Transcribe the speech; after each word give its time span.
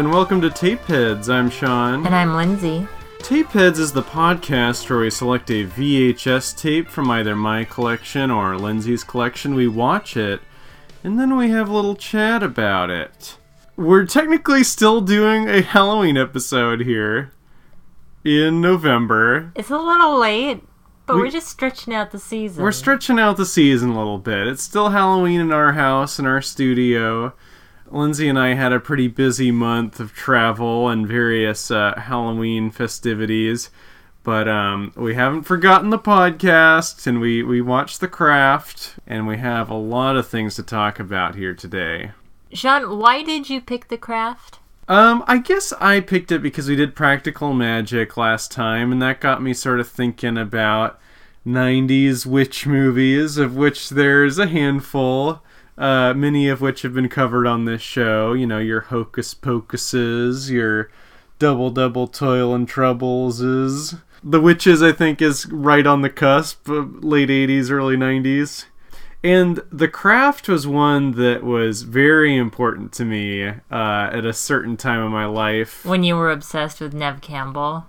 And 0.00 0.10
welcome 0.10 0.40
to 0.40 0.48
Tapeheads. 0.48 1.28
I'm 1.28 1.50
Sean. 1.50 2.06
And 2.06 2.14
I'm 2.14 2.34
Lindsay. 2.34 2.88
Tapeheads 3.18 3.78
is 3.78 3.92
the 3.92 4.02
podcast 4.02 4.88
where 4.88 5.00
we 5.00 5.10
select 5.10 5.50
a 5.50 5.66
VHS 5.66 6.56
tape 6.56 6.88
from 6.88 7.10
either 7.10 7.36
my 7.36 7.64
collection 7.64 8.30
or 8.30 8.56
Lindsay's 8.56 9.04
collection. 9.04 9.54
We 9.54 9.68
watch 9.68 10.16
it, 10.16 10.40
and 11.04 11.20
then 11.20 11.36
we 11.36 11.50
have 11.50 11.68
a 11.68 11.74
little 11.74 11.96
chat 11.96 12.42
about 12.42 12.88
it. 12.88 13.36
We're 13.76 14.06
technically 14.06 14.64
still 14.64 15.02
doing 15.02 15.50
a 15.50 15.60
Halloween 15.60 16.16
episode 16.16 16.80
here 16.80 17.32
in 18.24 18.62
November. 18.62 19.52
It's 19.54 19.68
a 19.68 19.76
little 19.76 20.18
late, 20.18 20.62
but 21.04 21.16
we, 21.16 21.28
are 21.28 21.30
just 21.30 21.48
stretching 21.48 21.92
out 21.92 22.10
the 22.10 22.18
season. 22.18 22.62
We're 22.62 22.72
stretching 22.72 23.18
out 23.18 23.36
the 23.36 23.44
season 23.44 23.90
a 23.90 23.98
little 23.98 24.18
bit. 24.18 24.46
It's 24.46 24.62
still 24.62 24.88
Halloween 24.88 25.42
in 25.42 25.52
our 25.52 25.74
house, 25.74 26.18
in 26.18 26.24
our 26.24 26.40
studio. 26.40 27.34
Lindsay 27.90 28.28
and 28.28 28.38
I 28.38 28.54
had 28.54 28.72
a 28.72 28.80
pretty 28.80 29.08
busy 29.08 29.50
month 29.50 30.00
of 30.00 30.12
travel 30.12 30.88
and 30.88 31.06
various 31.06 31.70
uh, 31.70 31.94
Halloween 31.96 32.70
festivities, 32.70 33.70
but 34.22 34.48
um, 34.48 34.92
we 34.96 35.14
haven't 35.14 35.42
forgotten 35.42 35.90
the 35.90 35.98
podcast, 35.98 37.06
and 37.06 37.20
we, 37.20 37.42
we 37.42 37.60
watched 37.60 38.00
The 38.00 38.08
Craft, 38.08 38.96
and 39.06 39.26
we 39.26 39.38
have 39.38 39.70
a 39.70 39.74
lot 39.74 40.16
of 40.16 40.28
things 40.28 40.54
to 40.56 40.62
talk 40.62 41.00
about 41.00 41.34
here 41.34 41.54
today. 41.54 42.12
Sean, 42.52 42.98
why 42.98 43.22
did 43.22 43.48
you 43.48 43.60
pick 43.60 43.88
the 43.88 43.96
craft? 43.96 44.58
Um, 44.88 45.22
I 45.28 45.38
guess 45.38 45.72
I 45.74 46.00
picked 46.00 46.32
it 46.32 46.42
because 46.42 46.68
we 46.68 46.76
did 46.76 46.96
Practical 46.96 47.52
Magic 47.52 48.16
last 48.16 48.50
time, 48.50 48.90
and 48.90 49.00
that 49.00 49.20
got 49.20 49.42
me 49.42 49.54
sort 49.54 49.80
of 49.80 49.88
thinking 49.88 50.36
about 50.36 51.00
90s 51.46 52.26
witch 52.26 52.66
movies, 52.66 53.36
of 53.38 53.56
which 53.56 53.90
there's 53.90 54.38
a 54.38 54.48
handful, 54.48 55.42
uh, 55.80 56.14
many 56.14 56.48
of 56.48 56.60
which 56.60 56.82
have 56.82 56.94
been 56.94 57.08
covered 57.08 57.46
on 57.46 57.64
this 57.64 57.82
show. 57.82 58.34
You 58.34 58.46
know, 58.46 58.58
your 58.58 58.82
Hocus 58.82 59.34
Pocuses, 59.34 60.50
your 60.50 60.90
Double 61.40 61.70
Double 61.70 62.06
Toil 62.06 62.54
and 62.54 62.68
Troubles. 62.68 63.40
is. 63.40 63.96
The 64.22 64.40
Witches, 64.40 64.82
I 64.82 64.92
think, 64.92 65.22
is 65.22 65.46
right 65.46 65.86
on 65.86 66.02
the 66.02 66.10
cusp 66.10 66.68
of 66.68 67.02
late 67.02 67.30
80s, 67.30 67.70
early 67.70 67.96
90s. 67.96 68.66
And 69.24 69.62
The 69.72 69.88
Craft 69.88 70.48
was 70.48 70.66
one 70.66 71.12
that 71.12 71.42
was 71.42 71.82
very 71.82 72.36
important 72.36 72.92
to 72.94 73.04
me 73.04 73.46
uh, 73.48 73.54
at 73.70 74.24
a 74.24 74.32
certain 74.32 74.76
time 74.76 75.00
of 75.02 75.10
my 75.10 75.26
life. 75.26 75.84
When 75.84 76.04
you 76.04 76.16
were 76.16 76.30
obsessed 76.30 76.80
with 76.80 76.94
Neve 76.94 77.20
Campbell? 77.22 77.86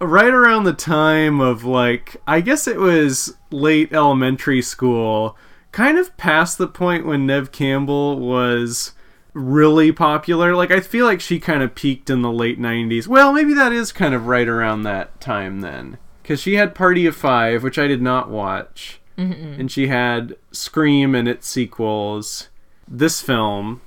Right 0.00 0.32
around 0.32 0.64
the 0.64 0.74
time 0.74 1.40
of, 1.40 1.64
like, 1.64 2.16
I 2.26 2.40
guess 2.42 2.66
it 2.66 2.78
was 2.78 3.36
late 3.50 3.92
elementary 3.92 4.60
school, 4.60 5.36
kind 5.76 5.98
of 5.98 6.16
past 6.16 6.56
the 6.56 6.66
point 6.66 7.04
when 7.04 7.26
Neve 7.26 7.52
Campbell 7.52 8.18
was 8.18 8.92
really 9.34 9.92
popular. 9.92 10.56
Like, 10.56 10.70
I 10.70 10.80
feel 10.80 11.04
like 11.04 11.20
she 11.20 11.38
kind 11.38 11.62
of 11.62 11.74
peaked 11.74 12.08
in 12.08 12.22
the 12.22 12.32
late 12.32 12.58
90s. 12.58 13.06
Well, 13.06 13.34
maybe 13.34 13.52
that 13.52 13.72
is 13.72 13.92
kind 13.92 14.14
of 14.14 14.26
right 14.26 14.48
around 14.48 14.84
that 14.84 15.20
time 15.20 15.60
then. 15.60 15.98
Because 16.22 16.40
she 16.40 16.54
had 16.54 16.74
Party 16.74 17.04
of 17.04 17.14
Five, 17.14 17.62
which 17.62 17.78
I 17.78 17.86
did 17.88 18.00
not 18.00 18.30
watch 18.30 19.00
and 19.18 19.70
she 19.70 19.88
had 19.88 20.36
Scream 20.50 21.14
and 21.14 21.28
its 21.28 21.46
sequels. 21.46 22.48
This 22.88 23.20
film, 23.20 23.82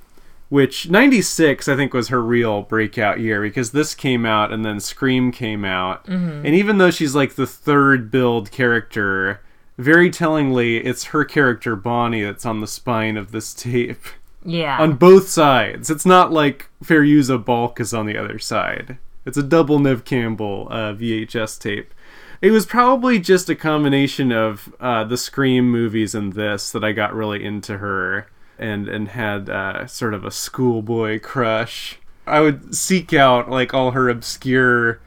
which 0.48 0.90
96 0.90 1.68
I 1.68 1.74
think 1.74 1.92
was 1.92 2.08
her 2.08 2.22
real 2.22 2.62
breakout 2.62 3.18
year 3.18 3.42
because 3.42 3.72
this 3.72 3.94
came 3.96 4.24
out 4.24 4.52
and 4.52 4.64
then 4.64 4.78
Scream 4.78 5.32
came 5.32 5.64
out. 5.64 6.06
Mm-hmm. 6.06 6.46
And 6.46 6.54
even 6.54 6.78
though 6.78 6.90
she's 6.92 7.16
like 7.16 7.34
the 7.34 7.46
third 7.48 8.12
build 8.12 8.52
character, 8.52 9.40
very 9.80 10.10
tellingly 10.10 10.78
it's 10.78 11.04
her 11.04 11.24
character 11.24 11.76
Bonnie 11.76 12.22
that's 12.22 12.46
on 12.46 12.60
the 12.60 12.66
spine 12.66 13.16
of 13.16 13.32
this 13.32 13.54
tape 13.54 14.04
Yeah. 14.44 14.78
on 14.80 14.94
both 14.94 15.28
sides. 15.28 15.90
It's 15.90 16.06
not 16.06 16.32
like 16.32 16.68
Fairuza 16.84 17.42
Balk 17.44 17.80
is 17.80 17.92
on 17.94 18.06
the 18.06 18.16
other 18.16 18.38
side. 18.38 18.98
It's 19.26 19.36
a 19.36 19.42
double 19.42 19.78
Neve 19.78 20.04
Campbell 20.04 20.68
uh, 20.70 20.92
VHS 20.94 21.58
tape. 21.60 21.92
It 22.40 22.50
was 22.52 22.64
probably 22.64 23.18
just 23.18 23.50
a 23.50 23.54
combination 23.54 24.32
of 24.32 24.74
uh, 24.80 25.04
the 25.04 25.18
Scream 25.18 25.70
movies 25.70 26.14
and 26.14 26.32
this 26.32 26.72
that 26.72 26.82
I 26.82 26.92
got 26.92 27.14
really 27.14 27.44
into 27.44 27.78
her 27.78 28.28
and 28.58 28.88
and 28.88 29.08
had 29.08 29.50
uh, 29.50 29.86
sort 29.86 30.14
of 30.14 30.24
a 30.24 30.30
schoolboy 30.30 31.20
crush. 31.20 31.98
I 32.26 32.40
would 32.40 32.74
seek 32.74 33.12
out 33.12 33.50
like 33.50 33.74
all 33.74 33.90
her 33.90 34.08
obscure 34.08 35.00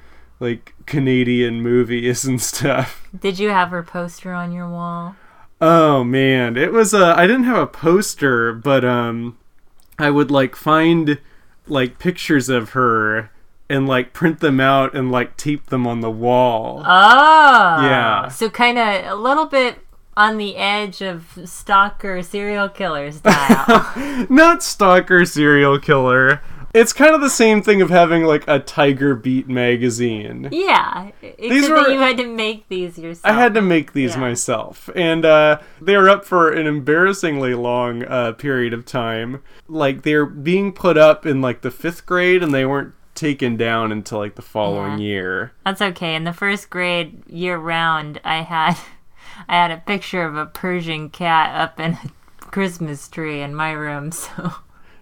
like 0.43 0.75
Canadian 0.85 1.61
movies 1.61 2.25
and 2.25 2.39
stuff. 2.41 3.07
did 3.17 3.39
you 3.39 3.49
have 3.49 3.69
her 3.69 3.81
poster 3.81 4.33
on 4.33 4.51
your 4.51 4.69
wall? 4.69 5.15
Oh 5.61 6.03
man, 6.03 6.57
it 6.57 6.73
was 6.73 6.93
uh 6.93 7.15
I 7.15 7.25
didn't 7.25 7.45
have 7.45 7.57
a 7.57 7.65
poster, 7.67 8.53
but 8.53 8.83
um 8.83 9.37
I 9.97 10.09
would 10.09 10.29
like 10.29 10.55
find 10.55 11.19
like 11.67 11.97
pictures 11.97 12.49
of 12.49 12.71
her 12.71 13.31
and 13.69 13.87
like 13.87 14.11
print 14.11 14.41
them 14.41 14.59
out 14.59 14.93
and 14.93 15.11
like 15.11 15.37
tape 15.37 15.67
them 15.67 15.87
on 15.87 16.01
the 16.01 16.11
wall. 16.11 16.83
Oh. 16.85 17.81
Yeah. 17.81 18.27
So 18.27 18.49
kind 18.49 18.77
of 18.77 19.05
a 19.05 19.15
little 19.15 19.45
bit 19.45 19.79
on 20.15 20.37
the 20.37 20.57
edge 20.57 21.01
of 21.01 21.39
stalker 21.45 22.21
serial 22.21 22.69
killer 22.69 23.11
style. 23.11 24.27
Not 24.29 24.61
stalker 24.61 25.25
serial 25.25 25.79
killer. 25.79 26.41
It's 26.73 26.91
kind 26.91 27.13
of 27.13 27.21
the 27.21 27.29
same 27.29 27.61
thing 27.61 27.81
of 27.83 27.89
having 27.91 28.23
like 28.23 28.43
a 28.47 28.57
Tiger 28.59 29.13
Beat 29.15 29.47
magazine. 29.47 30.49
yeah. 30.51 31.11
These 31.37 31.69
were- 31.69 31.87
you 31.89 31.99
had 31.99 32.17
to 32.17 32.25
make 32.27 32.67
these 32.67 32.97
yourself. 32.97 33.31
I 33.31 33.39
had 33.39 33.53
to 33.53 33.61
make 33.61 33.93
these 33.93 34.15
Yeah. 34.15 34.21
myself, 34.21 34.89
and 34.95 35.23
uh, 35.23 35.59
they 35.79 35.95
were 35.97 36.09
up 36.09 36.25
for 36.25 36.49
an 36.51 36.65
embarrassingly 36.65 37.53
long 37.53 38.03
uh, 38.05 38.31
period 38.33 38.73
of 38.73 38.85
time. 38.85 39.41
Like 39.67 40.01
they're 40.01 40.25
being 40.25 40.71
put 40.73 40.97
up 40.97 41.25
in 41.27 41.41
like 41.41 41.61
the 41.61 41.71
fifth 41.71 42.05
grade, 42.07 42.41
and 42.41 42.53
they 42.53 42.65
weren't 42.65 42.93
taken 43.13 43.55
down 43.55 43.91
until 43.91 44.17
like 44.17 44.33
the 44.33 44.41
following 44.41 44.97
Yeah. 44.97 45.05
year. 45.05 45.51
That's 45.65 45.81
okay. 45.81 46.15
In 46.15 46.23
the 46.23 46.33
first 46.33 46.71
grade, 46.71 47.21
year 47.27 47.57
round, 47.57 48.19
I 48.23 48.37
had 48.41 48.77
I 49.47 49.53
had 49.61 49.69
a 49.71 49.77
picture 49.77 50.23
of 50.25 50.35
a 50.35 50.47
Persian 50.47 51.09
cat 51.11 51.53
up 51.55 51.79
in 51.79 51.93
a 51.93 52.45
Christmas 52.45 53.07
tree 53.07 53.41
in 53.41 53.53
my 53.53 53.71
room. 53.73 54.11
So 54.33 54.53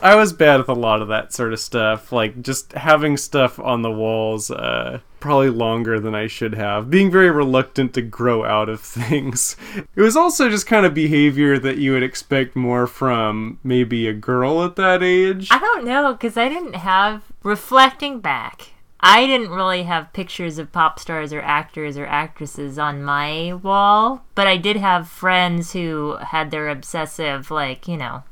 I 0.02 0.16
was 0.16 0.34
bad 0.34 0.58
with 0.58 0.70
a 0.70 0.74
lot 0.74 1.02
of 1.02 1.08
that 1.10 1.34
sort 1.34 1.54
of 1.54 1.60
stuff, 1.60 2.12
like 2.12 2.42
just 2.42 2.74
having 2.74 3.18
stuff 3.18 3.60
on 3.60 3.82
the 3.82 3.92
walls. 3.92 4.50
Uh, 4.52 5.00
probably 5.22 5.50
longer 5.50 6.00
than 6.00 6.14
I 6.14 6.28
should 6.28 6.56
have. 6.56 6.90
Being 6.90 7.10
very 7.10 7.30
reluctant 7.30 7.94
to 7.94 8.02
grow 8.02 8.44
out 8.44 8.68
of 8.68 8.82
things. 8.82 9.56
It 9.96 10.02
was 10.02 10.18
also 10.18 10.50
just 10.50 10.68
kind 10.68 10.86
of 10.86 10.94
behavior 10.94 11.58
that 11.60 11.78
you 11.78 11.94
would 11.94 12.04
expect 12.04 12.56
more 12.56 12.88
from 12.88 13.60
maybe 13.64 14.08
a 14.08 14.14
girl 14.14 14.64
at 14.64 14.76
that 14.76 15.02
age. 15.02 15.48
I 15.50 15.60
don't 15.60 15.86
know 15.86 16.12
because 16.12 16.36
I 16.36 16.50
didn't 16.50 16.76
have 16.76 17.24
reflecting 17.44 18.20
back. 18.20 18.72
I 19.00 19.26
didn't 19.26 19.50
really 19.50 19.84
have 19.84 20.14
pictures 20.14 20.60
of 20.60 20.72
pop 20.72 21.00
stars 21.00 21.34
or 21.34 21.42
actors 21.42 21.98
or 21.98 22.06
actresses 22.06 22.78
on 22.78 23.02
my 23.02 23.54
wall, 23.54 24.24
but 24.36 24.46
I 24.46 24.58
did 24.58 24.78
have 24.78 25.08
friends 25.08 25.74
who 25.74 26.18
had 26.18 26.52
their 26.52 26.70
obsessive, 26.70 27.50
like, 27.50 27.88
you 27.88 27.98
know, 27.98 28.24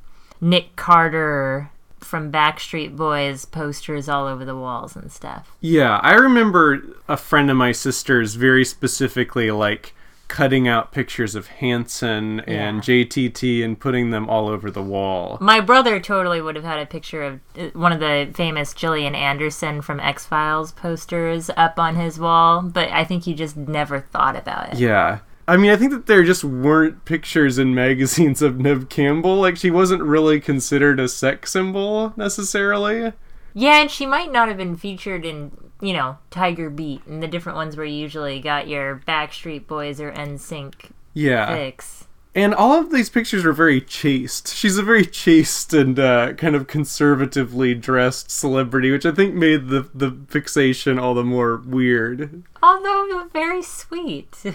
Nick 0.42 0.76
Carter 0.76 1.70
from 2.00 2.32
Backstreet 2.32 2.96
Boys 2.96 3.46
posters 3.46 4.08
all 4.08 4.26
over 4.26 4.46
the 4.46 4.56
walls 4.56 4.96
and 4.96 5.12
stuff. 5.12 5.52
Yeah, 5.60 5.98
I 6.02 6.14
remember 6.14 6.82
a 7.08 7.18
friend 7.18 7.52
of 7.52 7.58
my 7.58 7.72
sister's 7.72 8.36
very 8.36 8.64
specifically 8.66 9.52
like 9.52 9.94
cutting 10.30 10.68
out 10.68 10.92
pictures 10.92 11.34
of 11.34 11.48
Hanson 11.48 12.40
and 12.42 12.78
Yeah. 12.88 13.04
JTT 13.04 13.64
and 13.66 13.80
putting 13.80 14.12
them 14.12 14.30
all 14.30 14.48
over 14.48 14.70
the 14.70 14.82
wall. 14.84 15.40
My 15.42 15.60
brother 15.60 16.00
totally 16.00 16.40
would 16.40 16.56
have 16.56 16.64
had 16.64 16.80
a 16.80 16.86
picture 16.86 17.24
of 17.24 17.40
uh, 17.58 17.70
one 17.74 17.92
of 17.92 18.00
the 18.00 18.30
famous 18.36 18.74
Gillian 18.76 19.16
Anderson 19.16 19.82
from 19.82 20.00
X 20.00 20.28
Files 20.28 20.72
posters 20.72 21.50
up 21.58 21.80
on 21.80 21.96
his 21.96 22.20
wall, 22.20 22.62
but 22.62 22.90
I 22.90 23.04
think 23.06 23.24
he 23.24 23.34
just 23.34 23.58
never 23.58 24.02
thought 24.02 24.36
about 24.36 24.74
it. 24.74 24.78
Yeah. 24.80 25.20
I 25.50 25.58
mean, 25.58 25.72
I 25.72 25.78
think 25.78 25.92
that 25.92 26.06
there 26.06 26.24
just 26.24 26.44
weren't 26.44 27.06
pictures 27.06 27.58
in 27.58 27.74
magazines 27.74 28.44
of 28.44 28.60
Neve 28.60 28.88
Campbell. 28.88 29.38
Like, 29.38 29.58
she 29.58 29.72
wasn't 29.72 30.04
really 30.04 30.40
considered 30.40 31.00
a 31.00 31.08
sex 31.08 31.52
symbol 31.54 32.14
necessarily. 32.16 33.14
Yeah, 33.56 33.82
and 33.82 33.90
she 33.90 34.06
might 34.06 34.32
not 34.32 34.48
have 34.48 34.58
been 34.58 34.78
featured 34.78 35.26
in, 35.26 35.52
you 35.82 35.94
know, 35.94 36.20
Tiger 36.30 36.70
Beat 36.70 37.04
and 37.08 37.24
the 37.24 37.28
different 37.28 37.56
ones 37.56 37.76
where 37.76 37.86
you 37.86 37.96
usually 37.96 38.40
got 38.40 38.68
your 38.68 39.02
Backstreet 39.08 39.66
Boys 39.66 40.00
or 40.00 40.12
NSYNC 40.12 40.92
Yeah. 41.16 41.56
fix. 41.56 42.06
And 42.40 42.56
all 42.56 42.80
of 42.80 42.90
these 42.90 43.10
pictures 43.10 43.44
are 43.44 43.52
very 43.52 43.82
chaste. 43.82 44.56
She's 44.56 44.78
a 44.78 44.82
very 44.82 45.06
chaste 45.06 45.74
and 45.74 46.00
uh, 46.00 46.32
kind 46.36 46.56
of 46.56 46.68
conservatively 46.68 47.76
dressed 47.76 48.32
celebrity, 48.32 48.92
which 48.92 49.06
I 49.06 49.12
think 49.12 49.36
made 49.36 49.68
the, 49.68 49.90
the 49.94 50.18
fixation 50.30 50.98
all 50.98 51.14
the 51.14 51.26
more 51.26 51.58
weird. 51.58 52.44
Although 52.64 53.28
very 53.34 53.62
sweet. 53.62 54.38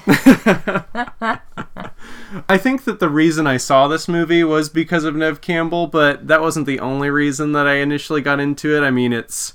I 2.49 2.57
think 2.57 2.85
that 2.85 3.01
the 3.01 3.11
reason 3.11 3.47
I 3.47 3.59
saw 3.59 3.87
this 3.87 4.09
movie 4.09 4.45
was 4.45 4.71
because 4.71 5.05
of 5.05 5.15
Neve 5.15 5.43
Campbell, 5.43 5.87
but 5.87 6.27
that 6.27 6.41
wasn't 6.41 6.65
the 6.65 6.81
only 6.81 7.11
reason 7.11 7.53
that 7.53 7.67
I 7.67 7.75
initially 7.75 8.23
got 8.23 8.41
into 8.41 8.75
it. 8.75 8.81
I 8.81 8.91
mean, 8.91 9.13
it's, 9.13 9.53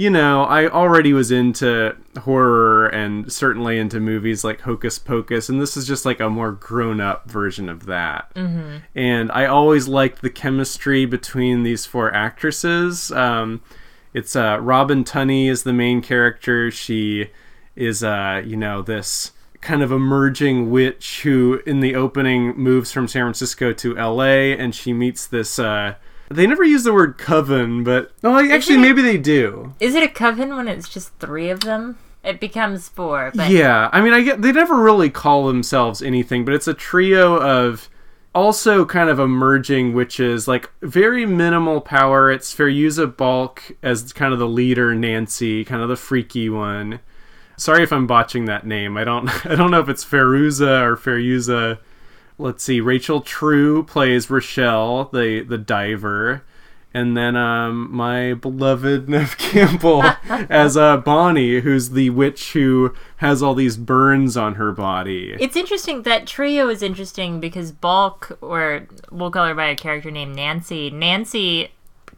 you 0.00 0.08
know, 0.08 0.44
I 0.44 0.66
already 0.66 1.12
was 1.12 1.30
into 1.30 1.94
horror 2.20 2.86
and 2.86 3.30
certainly 3.30 3.78
into 3.78 4.00
movies 4.00 4.42
like 4.42 4.62
Hocus 4.62 4.98
Pocus, 4.98 5.50
and 5.50 5.60
this 5.60 5.76
is 5.76 5.86
just 5.86 6.06
like 6.06 6.20
a 6.20 6.30
more 6.30 6.52
grown 6.52 7.02
up 7.02 7.30
version 7.30 7.68
of 7.68 7.84
that. 7.84 8.32
Mm-hmm. 8.34 8.78
And 8.94 9.30
I 9.30 9.44
always 9.44 9.88
liked 9.88 10.22
the 10.22 10.30
chemistry 10.30 11.04
between 11.04 11.64
these 11.64 11.84
four 11.84 12.14
actresses. 12.14 13.12
Um, 13.12 13.60
it's 14.14 14.34
uh, 14.34 14.56
Robin 14.62 15.04
Tunney 15.04 15.50
is 15.50 15.64
the 15.64 15.74
main 15.74 16.00
character. 16.00 16.70
She 16.70 17.28
is 17.76 18.02
uh, 18.02 18.40
you 18.42 18.56
know 18.56 18.80
this 18.80 19.32
kind 19.60 19.82
of 19.82 19.92
emerging 19.92 20.70
witch 20.70 21.24
who 21.24 21.60
in 21.66 21.80
the 21.80 21.94
opening 21.94 22.56
moves 22.56 22.90
from 22.90 23.06
San 23.06 23.24
Francisco 23.24 23.74
to 23.74 23.94
LA 23.96 24.54
and 24.56 24.74
she 24.74 24.94
meets 24.94 25.26
this 25.26 25.58
uh 25.58 25.96
they 26.30 26.46
never 26.46 26.64
use 26.64 26.84
the 26.84 26.92
word 26.92 27.18
coven, 27.18 27.84
but 27.84 28.12
oh, 28.24 28.30
like, 28.30 28.50
actually 28.50 28.76
it- 28.76 28.80
maybe 28.80 29.02
they 29.02 29.18
do. 29.18 29.74
Is 29.80 29.94
it 29.94 30.02
a 30.02 30.08
coven 30.08 30.56
when 30.56 30.68
it's 30.68 30.88
just 30.88 31.12
three 31.18 31.50
of 31.50 31.60
them? 31.60 31.98
It 32.22 32.38
becomes 32.38 32.88
four, 32.88 33.32
but 33.34 33.50
Yeah, 33.50 33.88
I 33.92 34.00
mean, 34.02 34.12
I 34.12 34.22
get 34.22 34.42
they 34.42 34.52
never 34.52 34.76
really 34.76 35.08
call 35.10 35.46
themselves 35.46 36.02
anything, 36.02 36.44
but 36.44 36.52
it's 36.54 36.68
a 36.68 36.74
trio 36.74 37.36
of 37.36 37.88
also 38.34 38.84
kind 38.84 39.08
of 39.08 39.18
emerging 39.18 39.94
witches, 39.94 40.46
like 40.46 40.70
very 40.82 41.24
minimal 41.26 41.80
power. 41.80 42.30
It's 42.30 42.54
Fairuza 42.54 43.16
Balk 43.16 43.72
as 43.82 44.12
kind 44.12 44.32
of 44.32 44.38
the 44.38 44.46
leader, 44.48 44.94
Nancy, 44.94 45.64
kind 45.64 45.82
of 45.82 45.88
the 45.88 45.96
freaky 45.96 46.48
one. 46.50 47.00
Sorry 47.56 47.82
if 47.82 47.92
I'm 47.92 48.06
botching 48.06 48.44
that 48.44 48.66
name. 48.66 48.96
I 48.98 49.04
don't 49.04 49.28
I 49.46 49.54
don't 49.54 49.70
know 49.70 49.80
if 49.80 49.88
it's 49.88 50.04
Feruza 50.04 50.82
or 50.82 50.96
Feruza. 50.96 51.78
Let's 52.40 52.64
see. 52.64 52.80
Rachel 52.80 53.20
True 53.20 53.82
plays 53.84 54.30
Rochelle, 54.30 55.10
the 55.12 55.42
the 55.42 55.58
diver. 55.58 56.42
And 56.92 57.16
then 57.16 57.36
um, 57.36 57.94
my 57.94 58.34
beloved 58.34 59.08
Neve 59.08 59.38
Campbell 59.38 60.02
as 60.28 60.76
uh, 60.76 60.96
Bonnie, 60.96 61.60
who's 61.60 61.90
the 61.90 62.10
witch 62.10 62.52
who 62.52 62.94
has 63.18 63.42
all 63.42 63.54
these 63.54 63.76
burns 63.76 64.36
on 64.36 64.54
her 64.56 64.72
body. 64.72 65.36
It's 65.38 65.56
interesting 65.56 66.02
that 66.02 66.26
trio 66.26 66.68
is 66.68 66.82
interesting 66.82 67.38
because 67.38 67.70
Balk, 67.70 68.36
or 68.40 68.88
we'll 69.10 69.30
call 69.30 69.46
her 69.46 69.54
by 69.54 69.66
a 69.66 69.76
character 69.76 70.10
named 70.10 70.34
Nancy. 70.34 70.90
Nancy 70.90 71.70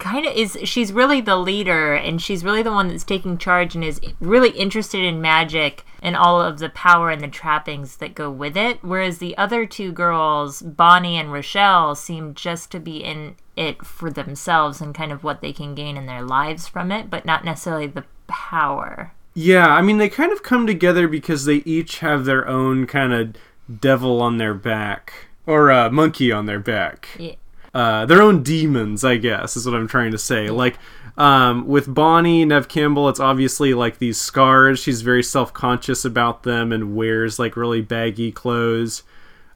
kind 0.03 0.25
of 0.25 0.33
is 0.35 0.57
she's 0.65 0.91
really 0.91 1.21
the 1.21 1.37
leader 1.37 1.93
and 1.93 2.21
she's 2.21 2.43
really 2.43 2.61
the 2.61 2.71
one 2.71 2.89
that's 2.89 3.05
taking 3.05 3.37
charge 3.37 3.73
and 3.73 3.83
is 3.83 4.01
really 4.19 4.49
interested 4.49 5.01
in 5.01 5.21
magic 5.21 5.85
and 6.01 6.17
all 6.17 6.41
of 6.41 6.59
the 6.59 6.69
power 6.69 7.09
and 7.09 7.21
the 7.21 7.27
trappings 7.27 7.97
that 7.97 8.13
go 8.13 8.29
with 8.29 8.57
it 8.57 8.83
whereas 8.83 9.19
the 9.19 9.35
other 9.37 9.65
two 9.65 9.93
girls 9.93 10.61
bonnie 10.61 11.17
and 11.17 11.31
rochelle 11.31 11.95
seem 11.95 12.33
just 12.33 12.69
to 12.69 12.79
be 12.79 12.97
in 12.97 13.35
it 13.55 13.85
for 13.85 14.11
themselves 14.11 14.81
and 14.81 14.93
kind 14.93 15.11
of 15.11 15.23
what 15.23 15.39
they 15.39 15.53
can 15.53 15.73
gain 15.73 15.95
in 15.95 16.05
their 16.05 16.21
lives 16.21 16.67
from 16.67 16.91
it 16.91 17.09
but 17.09 17.23
not 17.23 17.45
necessarily 17.45 17.87
the 17.87 18.03
power 18.27 19.13
Yeah, 19.35 19.67
I 19.67 19.81
mean, 19.81 19.97
they 19.97 20.09
kind 20.09 20.31
of 20.31 20.43
come 20.43 20.67
together 20.67 21.07
because 21.07 21.45
they 21.45 21.63
each 21.65 21.99
have 21.99 22.25
their 22.25 22.47
own 22.47 22.85
kind 22.85 23.13
of 23.13 23.35
devil 23.79 24.21
on 24.21 24.37
their 24.37 24.53
back, 24.53 25.27
or 25.47 25.71
uh, 25.71 25.89
monkey 25.89 26.31
on 26.31 26.45
their 26.45 26.59
back. 26.59 27.09
Yeah. 27.17 27.33
Uh, 27.73 28.05
their 28.05 28.21
own 28.21 28.43
demons, 28.43 29.03
I 29.03 29.17
guess, 29.17 29.57
is 29.57 29.65
what 29.65 29.75
I'm 29.75 29.87
trying 29.87 30.11
to 30.11 30.17
say. 30.17 30.49
Like, 30.49 30.77
um, 31.17 31.67
with 31.67 31.91
Bonnie, 31.91 32.45
Neve 32.45 32.67
Campbell, 32.67 33.09
it's 33.09 33.19
obviously 33.19 33.73
like 33.73 33.97
these 33.97 34.19
scars. 34.19 34.79
She's 34.79 35.01
very 35.01 35.23
self 35.23 35.53
conscious 35.53 36.05
about 36.05 36.43
them 36.43 36.71
and 36.71 36.95
wears 36.95 37.39
like 37.39 37.55
really 37.55 37.81
baggy 37.81 38.31
clothes. 38.31 39.03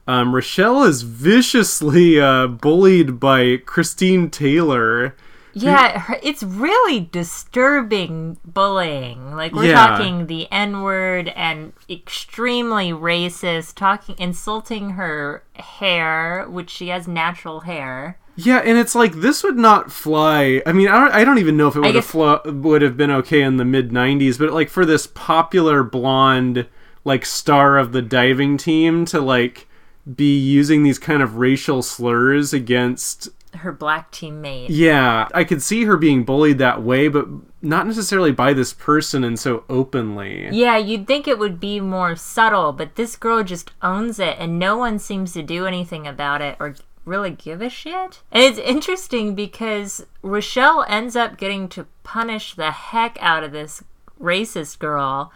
Um, 0.06 0.34
Rochelle 0.34 0.84
is 0.84 1.02
viciously 1.02 2.18
uh, 2.18 2.46
bullied 2.46 3.20
by 3.20 3.58
Christine 3.58 4.30
Taylor. 4.30 5.14
Yeah, 5.62 6.14
it's 6.22 6.42
really 6.42 7.08
disturbing 7.10 8.38
bullying. 8.44 9.34
Like 9.34 9.52
we're 9.52 9.64
Yeah. 9.66 9.86
talking 9.86 10.26
the 10.26 10.50
N 10.52 10.82
word 10.82 11.28
and 11.34 11.72
extremely 11.88 12.92
racist, 12.92 13.74
talking 13.74 14.14
insulting 14.18 14.90
her 14.90 15.42
hair, 15.54 16.46
which 16.48 16.70
she 16.70 16.88
has 16.88 17.08
natural 17.08 17.60
hair. 17.60 18.18
Yeah, 18.36 18.58
and 18.58 18.78
it's 18.78 18.94
like 18.94 19.14
this 19.14 19.42
would 19.42 19.56
not 19.58 19.90
fly. 19.90 20.62
I 20.64 20.72
mean, 20.72 20.86
I 20.88 21.00
don't, 21.00 21.12
I 21.12 21.24
don't 21.24 21.38
even 21.38 21.56
know 21.56 21.66
if 21.68 21.74
it 21.76 21.80
would 21.80 21.94
have 21.96 22.04
flo- 22.04 22.40
would 22.44 22.82
have 22.82 22.96
been 22.96 23.10
okay 23.10 23.42
in 23.42 23.56
the 23.56 23.64
mid 23.64 23.90
'90s, 23.90 24.38
but 24.38 24.52
like 24.52 24.68
for 24.68 24.86
this 24.86 25.06
popular 25.08 25.82
blonde 25.82 26.66
like 27.04 27.24
star 27.26 27.78
of 27.78 27.92
the 27.92 28.02
diving 28.02 28.56
team 28.56 29.04
to 29.06 29.20
like 29.20 29.66
be 30.14 30.38
using 30.38 30.82
these 30.84 30.98
kind 30.98 31.22
of 31.22 31.36
racial 31.36 31.82
slurs 31.82 32.52
against 32.52 33.28
Her 33.54 33.72
black 33.72 34.12
teammate. 34.12 34.66
yeah, 34.70 35.28
I 35.32 35.44
could 35.44 35.62
see 35.62 35.84
her 35.84 35.96
being 35.96 36.24
bullied 36.24 36.58
that 36.58 36.82
way, 36.82 37.08
but 37.08 37.26
not 37.62 37.86
necessarily 37.86 38.30
by 38.30 38.52
this 38.52 38.72
person 38.72 39.24
and 39.24 39.38
so 39.38 39.64
openly. 39.68 40.48
Yeah, 40.52 40.76
you'd 40.76 41.06
think 41.06 41.26
it 41.26 41.38
would 41.38 41.58
be 41.58 41.80
more 41.80 42.14
subtle, 42.14 42.72
but 42.72 42.96
this 42.96 43.16
girl 43.16 43.42
just 43.42 43.70
owns 43.82 44.18
it 44.18 44.36
and 44.38 44.58
no 44.58 44.76
one 44.76 44.98
seems 44.98 45.32
to 45.32 45.42
do 45.42 45.66
anything 45.66 46.06
about 46.06 46.40
it 46.40 46.56
or 46.60 46.76
really 47.04 47.30
give 47.30 47.62
a 47.62 47.70
shit. 47.70 48.22
And 48.30 48.44
it's 48.44 48.58
interesting 48.58 49.34
because 49.34 50.06
Rochelle 50.22 50.84
ends 50.88 51.16
up 51.16 51.38
getting 51.38 51.68
to 51.70 51.86
punish 52.04 52.54
the 52.54 52.70
heck 52.70 53.16
out 53.20 53.42
of 53.42 53.52
this 53.52 53.82
racist 54.20 54.78
girl. 54.78 55.32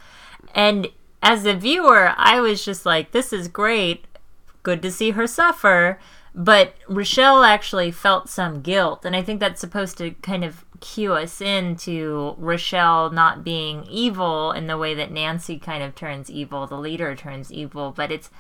And 0.55 0.89
as 1.23 1.45
a 1.47 1.55
viewer, 1.55 2.13
I 2.17 2.41
was 2.41 2.65
just 2.65 2.85
like, 2.85 3.13
this 3.13 3.33
is 3.33 3.49
great. 3.49 4.05
Good 4.63 4.83
to 4.83 4.91
see 4.93 5.11
her 5.13 5.27
suffer. 5.27 5.99
But 6.35 6.75
Rochelle 6.89 7.45
actually 7.45 7.91
felt 7.91 8.29
some 8.29 8.63
guilt. 8.63 9.05
And 9.05 9.15
I 9.15 9.23
think 9.23 9.41
that's 9.41 9.61
supposed 9.61 9.99
to 9.99 10.13
kind 10.23 10.45
of 10.45 10.65
cue 10.81 11.13
us 11.15 11.41
into 11.41 12.35
Rochelle 12.39 13.11
not 13.11 13.45
being 13.45 13.85
evil 13.85 14.53
in 14.53 14.67
the 14.67 14.79
way 14.79 14.95
that 14.95 15.13
Nancy 15.13 15.59
kind 15.59 15.83
of 15.83 15.95
turns 15.95 16.31
evil, 16.31 16.67
the 16.67 16.79
leader 16.79 17.15
turns 17.15 17.53
evil. 17.53 17.93
But 17.93 18.11
it's 18.11 18.31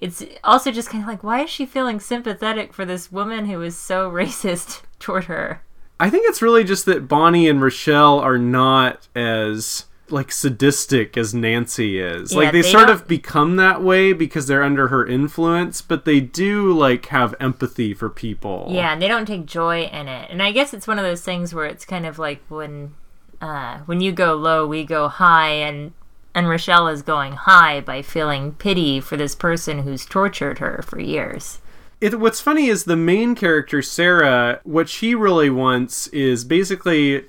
it's 0.00 0.24
also 0.42 0.72
just 0.72 0.90
kind 0.90 1.04
of 1.04 1.08
like, 1.08 1.22
why 1.22 1.42
is 1.42 1.50
she 1.50 1.66
feeling 1.66 2.00
sympathetic 2.00 2.72
for 2.72 2.84
this 2.84 3.12
woman 3.12 3.46
who 3.46 3.62
is 3.62 3.76
so 3.76 4.10
racist 4.12 4.82
toward 4.98 5.24
her? 5.24 5.62
I 6.00 6.10
think 6.10 6.28
it's 6.28 6.42
really 6.42 6.64
just 6.64 6.86
that 6.86 7.08
Bonnie 7.08 7.48
and 7.48 7.62
Rochelle 7.62 8.18
are 8.18 8.38
not 8.38 9.08
as 9.14 9.86
like 10.10 10.30
sadistic 10.30 11.16
as 11.16 11.34
Nancy 11.34 11.98
is. 11.98 12.32
Yeah, 12.32 12.38
like 12.38 12.52
they, 12.52 12.62
they 12.62 12.70
sort 12.70 12.88
don't- 12.88 12.96
of 12.96 13.08
become 13.08 13.56
that 13.56 13.82
way 13.82 14.12
because 14.12 14.46
they're 14.46 14.62
under 14.62 14.88
her 14.88 15.06
influence, 15.06 15.80
but 15.80 16.04
they 16.04 16.20
do 16.20 16.72
like 16.72 17.06
have 17.06 17.34
empathy 17.40 17.94
for 17.94 18.08
people. 18.10 18.68
Yeah, 18.70 18.92
and 18.92 19.00
they 19.00 19.08
don't 19.08 19.26
take 19.26 19.46
joy 19.46 19.84
in 19.84 20.08
it. 20.08 20.30
And 20.30 20.42
I 20.42 20.52
guess 20.52 20.74
it's 20.74 20.86
one 20.86 20.98
of 20.98 21.04
those 21.04 21.22
things 21.22 21.54
where 21.54 21.66
it's 21.66 21.84
kind 21.84 22.06
of 22.06 22.18
like 22.18 22.42
when 22.48 22.94
uh, 23.40 23.78
when 23.86 24.00
you 24.00 24.12
go 24.12 24.34
low, 24.34 24.66
we 24.66 24.84
go 24.84 25.08
high, 25.08 25.50
and 25.50 25.92
and 26.34 26.48
Rochelle 26.48 26.88
is 26.88 27.02
going 27.02 27.32
high 27.32 27.80
by 27.80 28.02
feeling 28.02 28.52
pity 28.52 29.00
for 29.00 29.16
this 29.16 29.34
person 29.34 29.80
who's 29.80 30.04
tortured 30.04 30.58
her 30.58 30.82
for 30.86 31.00
years. 31.00 31.60
It, 32.00 32.18
what's 32.18 32.40
funny 32.40 32.66
is 32.66 32.84
the 32.84 32.96
main 32.96 33.34
character 33.34 33.80
Sarah. 33.80 34.60
What 34.64 34.88
she 34.88 35.14
really 35.14 35.48
wants 35.48 36.08
is 36.08 36.44
basically 36.44 37.24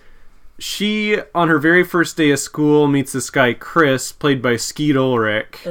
she 0.57 1.17
on 1.33 1.50
her 1.50 1.59
very 1.59 1.83
first 1.83 2.15
day 2.15 2.31
of 2.31 2.39
school 2.39 2.88
meets 2.88 3.12
this 3.12 3.29
guy 3.29 3.53
Chris, 3.53 4.12
played 4.12 4.41
by 4.41 4.55
Skeet 4.55 4.95
Ulrich, 4.95 5.65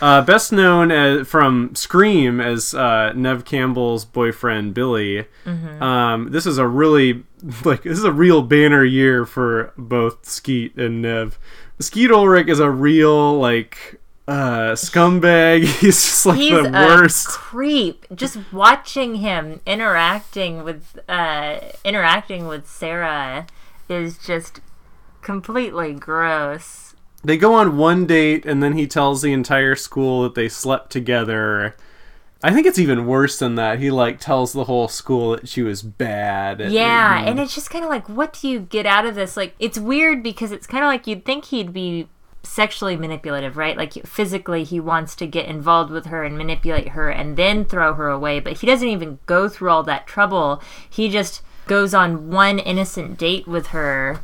uh, 0.00 0.22
best 0.22 0.50
known 0.52 0.90
as, 0.90 1.26
from 1.28 1.74
Scream 1.74 2.40
as 2.40 2.74
uh, 2.74 3.12
Neve 3.14 3.44
Campbell's 3.44 4.04
boyfriend 4.04 4.72
Billy. 4.74 5.26
Um, 5.80 6.30
this 6.30 6.46
is 6.46 6.58
a 6.58 6.66
really 6.66 7.24
like 7.64 7.82
this 7.82 7.98
is 7.98 8.04
a 8.04 8.12
real 8.12 8.42
banner 8.42 8.84
year 8.84 9.26
for 9.26 9.72
both 9.76 10.24
Skeet 10.26 10.74
and 10.76 11.02
Neve. 11.02 11.38
Skeet 11.80 12.10
Ulrich 12.10 12.48
is 12.48 12.60
a 12.60 12.70
real 12.70 13.38
like 13.38 14.00
uh, 14.26 14.72
scumbag. 14.72 15.64
He's 15.80 16.02
just 16.02 16.24
like 16.26 16.38
He's 16.38 16.50
the 16.50 16.68
a 16.68 16.70
worst. 16.70 17.28
creep. 17.28 18.06
Just 18.14 18.38
watching 18.52 19.16
him 19.16 19.60
interacting 19.66 20.64
with 20.64 20.98
uh, 21.08 21.58
interacting 21.84 22.46
with 22.46 22.66
Sarah 22.66 23.46
is 23.88 24.18
just 24.18 24.60
completely 25.22 25.92
gross. 25.92 26.94
They 27.22 27.36
go 27.36 27.54
on 27.54 27.76
one 27.78 28.06
date, 28.06 28.44
and 28.44 28.62
then 28.62 28.74
he 28.74 28.86
tells 28.86 29.22
the 29.22 29.32
entire 29.32 29.74
school 29.74 30.22
that 30.24 30.34
they 30.34 30.48
slept 30.48 30.90
together. 30.92 31.74
I 32.42 32.52
think 32.52 32.66
it's 32.66 32.78
even 32.78 33.06
worse 33.06 33.38
than 33.38 33.54
that. 33.54 33.78
He 33.78 33.90
like 33.90 34.20
tells 34.20 34.52
the 34.52 34.64
whole 34.64 34.88
school 34.88 35.30
that 35.30 35.48
she 35.48 35.62
was 35.62 35.80
bad. 35.80 36.60
and- 36.60 36.70
Yeah, 36.72 37.18
and- 37.20 37.28
and 37.30 37.40
it's 37.40 37.54
just 37.54 37.70
kind 37.70 37.82
of 37.84 37.90
like, 37.90 38.06
what 38.08 38.38
do 38.38 38.48
you 38.48 38.60
get 38.60 38.84
out 38.84 39.06
of 39.06 39.14
this? 39.14 39.36
Like, 39.38 39.54
it's 39.58 39.78
weird 39.78 40.22
because 40.22 40.52
it's 40.52 40.66
kind 40.66 40.84
of 40.84 40.88
like 40.88 41.06
you'd 41.06 41.24
think 41.24 41.46
he'd 41.46 41.72
be 41.72 42.08
sexually 42.42 42.94
manipulative, 42.98 43.56
right? 43.56 43.78
Like, 43.78 43.94
physically, 44.06 44.62
he 44.64 44.78
wants 44.78 45.16
to 45.16 45.26
get 45.26 45.46
involved 45.46 45.90
with 45.90 46.04
her 46.06 46.22
and 46.24 46.36
manipulate 46.36 46.88
her 46.88 47.08
and 47.08 47.38
then 47.38 47.64
throw 47.64 47.94
her 47.94 48.10
away, 48.10 48.38
but 48.40 48.58
he 48.58 48.66
doesn't 48.66 48.86
even 48.88 49.18
go 49.24 49.48
through 49.48 49.70
all 49.70 49.82
that 49.84 50.06
trouble. 50.06 50.60
He 50.90 51.08
just 51.08 51.40
goes 51.66 51.94
on 51.94 52.30
one 52.30 52.58
innocent 52.58 53.18
date 53.18 53.46
with 53.46 53.68
her. 53.68 54.20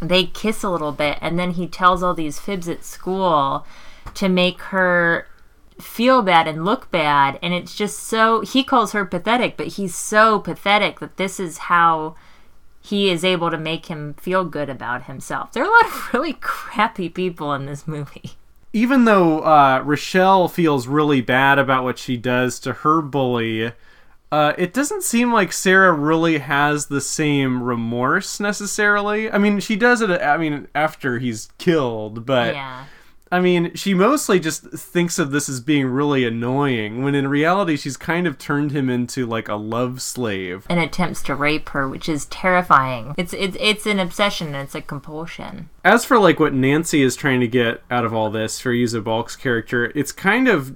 They 0.00 0.24
kiss 0.26 0.62
a 0.62 0.70
little 0.70 0.92
bit, 0.92 1.18
and 1.20 1.38
then 1.38 1.52
he 1.52 1.66
tells 1.66 2.02
all 2.02 2.14
these 2.14 2.38
fibs 2.38 2.68
at 2.68 2.84
school 2.84 3.66
to 4.14 4.28
make 4.28 4.60
her 4.62 5.26
feel 5.80 6.22
bad 6.22 6.46
and 6.46 6.64
look 6.64 6.88
bad 6.92 7.36
and 7.42 7.52
it's 7.52 7.74
just 7.74 7.98
so 7.98 8.42
he 8.42 8.62
calls 8.62 8.92
her 8.92 9.04
pathetic 9.04 9.56
but 9.56 9.66
he's 9.66 9.92
so 9.92 10.38
pathetic 10.38 11.00
that 11.00 11.16
this 11.16 11.40
is 11.40 11.58
how 11.58 12.14
he 12.80 13.10
is 13.10 13.24
able 13.24 13.50
to 13.50 13.58
make 13.58 13.86
him 13.86 14.14
feel 14.14 14.44
good 14.44 14.70
about 14.70 15.06
himself 15.06 15.50
there 15.50 15.64
are 15.64 15.68
a 15.68 15.72
lot 15.72 15.86
of 15.86 16.14
really 16.14 16.34
crappy 16.34 17.08
people 17.08 17.52
in 17.52 17.66
this 17.66 17.88
movie 17.88 18.36
even 18.74 19.04
though 19.04 19.38
uh, 19.38 19.80
Rochelle 19.84 20.48
feels 20.48 20.88
really 20.88 21.20
bad 21.20 21.60
about 21.60 21.84
what 21.84 21.96
she 21.96 22.16
does 22.16 22.58
to 22.58 22.72
her 22.72 23.00
bully, 23.00 23.72
Uh, 24.34 24.52
it 24.58 24.74
doesn't 24.74 25.04
seem 25.04 25.32
like 25.32 25.52
Sarah 25.52 25.92
really 25.92 26.38
has 26.38 26.86
the 26.86 27.00
same 27.00 27.62
remorse 27.62 28.40
necessarily. 28.40 29.30
I 29.30 29.38
mean, 29.38 29.60
she 29.60 29.76
does 29.76 30.00
it. 30.00 30.10
I 30.10 30.36
mean, 30.38 30.66
after 30.74 31.20
he's 31.20 31.50
killed, 31.58 32.26
but 32.26 32.52
yeah. 32.52 32.86
I 33.30 33.38
mean, 33.38 33.72
she 33.76 33.94
mostly 33.94 34.40
just 34.40 34.64
thinks 34.64 35.20
of 35.20 35.30
this 35.30 35.48
as 35.48 35.60
being 35.60 35.86
really 35.86 36.24
annoying, 36.24 37.04
when 37.04 37.14
in 37.14 37.28
reality, 37.28 37.76
she's 37.76 37.96
kind 37.96 38.26
of 38.26 38.36
turned 38.36 38.72
him 38.72 38.90
into 38.90 39.24
like 39.24 39.48
a 39.48 39.54
love 39.54 40.02
slave. 40.02 40.66
And 40.68 40.80
attempts 40.80 41.22
to 41.24 41.36
rape 41.36 41.68
her, 41.68 41.88
which 41.88 42.08
is 42.08 42.26
terrifying. 42.26 43.14
It's 43.16 43.34
it's 43.34 43.56
it's 43.60 43.86
an 43.86 44.00
obsession 44.00 44.48
and 44.48 44.56
it's 44.56 44.74
a 44.74 44.82
compulsion. 44.82 45.68
As 45.84 46.04
for 46.04 46.18
like 46.18 46.40
what 46.40 46.54
Nancy 46.54 47.02
is 47.02 47.14
trying 47.14 47.38
to 47.38 47.48
get 47.48 47.84
out 47.88 48.04
of 48.04 48.12
all 48.12 48.30
this 48.30 48.60
Fairuza 48.60 49.02
Balk's 49.04 49.36
character, 49.36 49.92
it's 49.94 50.10
kind 50.10 50.48
of 50.48 50.74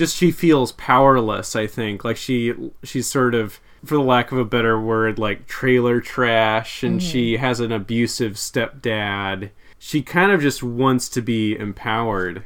just 0.00 0.16
she 0.16 0.32
feels 0.32 0.72
powerless. 0.72 1.54
I 1.54 1.66
think 1.66 2.04
like 2.04 2.16
she 2.16 2.54
she's 2.82 3.06
sort 3.06 3.34
of 3.34 3.60
for 3.84 3.96
the 3.96 4.02
lack 4.02 4.32
of 4.32 4.38
a 4.38 4.46
better 4.46 4.80
word 4.80 5.18
like 5.18 5.46
trailer 5.46 6.00
trash, 6.00 6.82
and 6.82 7.00
mm-hmm. 7.00 7.10
she 7.10 7.36
has 7.36 7.60
an 7.60 7.70
abusive 7.70 8.32
stepdad. 8.32 9.50
She 9.78 10.00
kind 10.00 10.32
of 10.32 10.40
just 10.40 10.62
wants 10.62 11.10
to 11.10 11.20
be 11.20 11.54
empowered. 11.54 12.44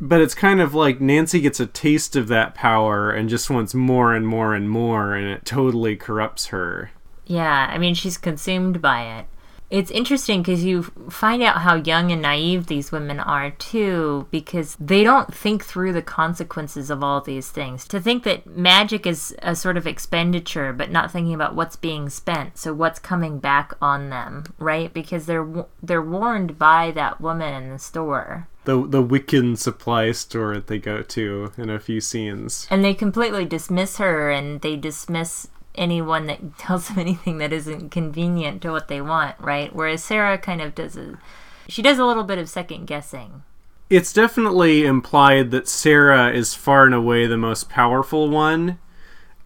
But 0.00 0.22
it's 0.22 0.34
kind 0.34 0.62
of 0.62 0.74
like 0.74 0.98
Nancy 0.98 1.40
gets 1.40 1.60
a 1.60 1.66
taste 1.66 2.16
of 2.16 2.28
that 2.28 2.54
power 2.54 3.10
and 3.10 3.28
just 3.28 3.50
wants 3.50 3.74
more 3.74 4.14
and 4.14 4.26
more 4.26 4.54
and 4.54 4.70
more, 4.70 5.14
and 5.14 5.26
it 5.28 5.44
totally 5.44 5.94
corrupts 5.94 6.46
her. 6.46 6.90
Yeah, 7.26 7.68
I 7.70 7.76
mean, 7.76 7.94
she's 7.94 8.16
consumed 8.16 8.80
by 8.80 9.18
it. 9.18 9.26
It's 9.70 9.90
interesting 9.90 10.40
because 10.40 10.64
you 10.64 10.82
find 11.10 11.42
out 11.42 11.58
how 11.58 11.74
young 11.74 12.10
and 12.10 12.22
naive 12.22 12.66
these 12.66 12.90
women 12.90 13.20
are, 13.20 13.50
too, 13.50 14.26
because 14.30 14.76
they 14.80 15.04
don't 15.04 15.34
think 15.34 15.64
through 15.64 15.92
the 15.92 16.02
consequences 16.02 16.90
of 16.90 17.02
all 17.02 17.20
these 17.20 17.50
things. 17.50 17.86
To 17.88 18.00
think 18.00 18.24
that 18.24 18.46
magic 18.46 19.06
is 19.06 19.36
a 19.42 19.54
sort 19.54 19.76
of 19.76 19.86
expenditure, 19.86 20.72
but 20.72 20.90
not 20.90 21.10
thinking 21.10 21.34
about 21.34 21.54
what's 21.54 21.76
being 21.76 22.08
spent, 22.08 22.56
so 22.56 22.72
what's 22.72 22.98
coming 22.98 23.38
back 23.38 23.74
on 23.82 24.08
them, 24.08 24.44
right? 24.58 24.92
Because 24.92 25.26
they're 25.26 25.66
they're 25.82 26.02
warned 26.02 26.58
by 26.58 26.90
that 26.92 27.20
woman 27.20 27.62
in 27.62 27.70
the 27.70 27.78
store. 27.78 28.48
The 28.64 28.86
the 28.86 29.02
Wiccan 29.02 29.58
supply 29.58 30.12
store 30.12 30.54
that 30.54 30.66
they 30.66 30.78
go 30.78 31.02
to 31.02 31.52
in 31.58 31.68
a 31.68 31.78
few 31.78 32.00
scenes. 32.00 32.66
And 32.70 32.84
they 32.84 32.94
completely 32.94 33.44
dismiss 33.44 33.98
her 33.98 34.30
and 34.30 34.60
they 34.60 34.76
dismiss 34.76 35.48
anyone 35.78 36.26
that 36.26 36.58
tells 36.58 36.88
them 36.88 36.98
anything 36.98 37.38
that 37.38 37.52
isn't 37.52 37.90
convenient 37.90 38.62
to 38.62 38.70
what 38.70 38.88
they 38.88 39.00
want, 39.00 39.36
right? 39.38 39.74
Whereas 39.74 40.02
Sarah 40.02 40.38
kind 40.38 40.60
of 40.60 40.74
does 40.74 40.96
a 40.96 41.18
she 41.68 41.82
does 41.82 41.98
a 41.98 42.04
little 42.04 42.24
bit 42.24 42.38
of 42.38 42.48
second 42.48 42.86
guessing. 42.86 43.42
It's 43.90 44.12
definitely 44.12 44.84
implied 44.84 45.50
that 45.50 45.68
Sarah 45.68 46.32
is 46.32 46.54
far 46.54 46.86
and 46.86 46.94
away 46.94 47.26
the 47.26 47.36
most 47.36 47.68
powerful 47.68 48.28
one. 48.28 48.78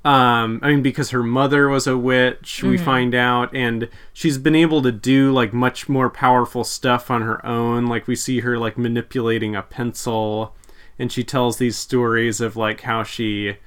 Um, 0.05 0.59
I 0.63 0.71
mean, 0.71 0.83
because 0.83 1.11
her 1.11 1.23
mother 1.23 1.69
was 1.69 1.87
a 1.87 1.97
witch, 1.97 2.63
we 2.65 2.77
find 2.77 3.15
out, 3.15 3.55
and 3.55 3.89
she's 4.13 4.37
been 4.37 4.57
able 4.57 4.83
to 4.83 4.91
do 4.91 5.33
like 5.33 5.53
much 5.53 5.89
more 5.89 6.11
powerful 6.11 6.65
stuff 6.65 7.09
on 7.09 7.23
her 7.23 7.45
own. 7.47 7.87
Like 7.87 8.09
we 8.09 8.17
see 8.17 8.41
her 8.41 8.59
like 8.59 8.77
manipulating 8.77 9.55
a 9.55 9.63
pencil, 9.63 10.57
and 10.99 11.13
she 11.13 11.23
tells 11.23 11.59
these 11.59 11.77
stories 11.77 12.41
of 12.41 12.57
like 12.57 12.81
how 12.81 13.05
she, 13.05 13.59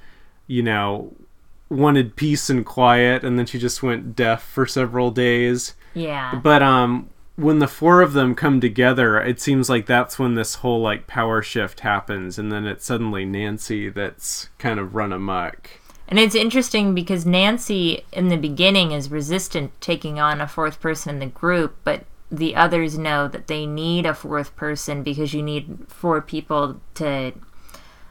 you 0.45 0.61
know, 0.61 1.15
wanted 1.75 2.15
peace 2.15 2.49
and 2.49 2.65
quiet, 2.65 3.23
and 3.23 3.37
then 3.37 3.45
she 3.45 3.59
just 3.59 3.83
went 3.83 4.15
deaf 4.15 4.43
for 4.43 4.65
several 4.65 5.11
days. 5.11 5.75
Yeah. 5.93 6.35
But 6.35 6.61
um, 6.61 7.09
when 7.35 7.59
the 7.59 7.67
four 7.67 8.01
of 8.01 8.13
them 8.13 8.35
come 8.35 8.61
together, 8.61 9.19
it 9.21 9.39
seems 9.39 9.69
like 9.69 9.85
that's 9.85 10.17
when 10.17 10.35
this 10.35 10.55
whole 10.55 10.81
like 10.81 11.07
power 11.07 11.41
shift 11.41 11.81
happens, 11.81 12.39
and 12.39 12.51
then 12.51 12.65
it's 12.65 12.85
suddenly 12.85 13.25
Nancy 13.25 13.89
that's 13.89 14.49
kind 14.57 14.79
of 14.79 14.95
run 14.95 15.11
amok. 15.11 15.69
And 16.07 16.19
it's 16.19 16.35
interesting 16.35 16.93
because 16.93 17.25
Nancy 17.25 18.05
in 18.13 18.29
the 18.29 18.37
beginning 18.37 18.91
is 18.91 19.09
resistant 19.09 19.73
to 19.73 19.85
taking 19.85 20.19
on 20.19 20.39
a 20.39 20.47
fourth 20.47 20.79
person 20.79 21.09
in 21.15 21.19
the 21.19 21.25
group, 21.25 21.75
but 21.83 22.05
the 22.31 22.55
others 22.55 22.97
know 22.97 23.27
that 23.27 23.47
they 23.47 23.65
need 23.65 24.05
a 24.05 24.13
fourth 24.13 24.55
person 24.55 25.03
because 25.03 25.33
you 25.33 25.41
need 25.41 25.85
four 25.87 26.21
people 26.21 26.79
to 26.95 27.33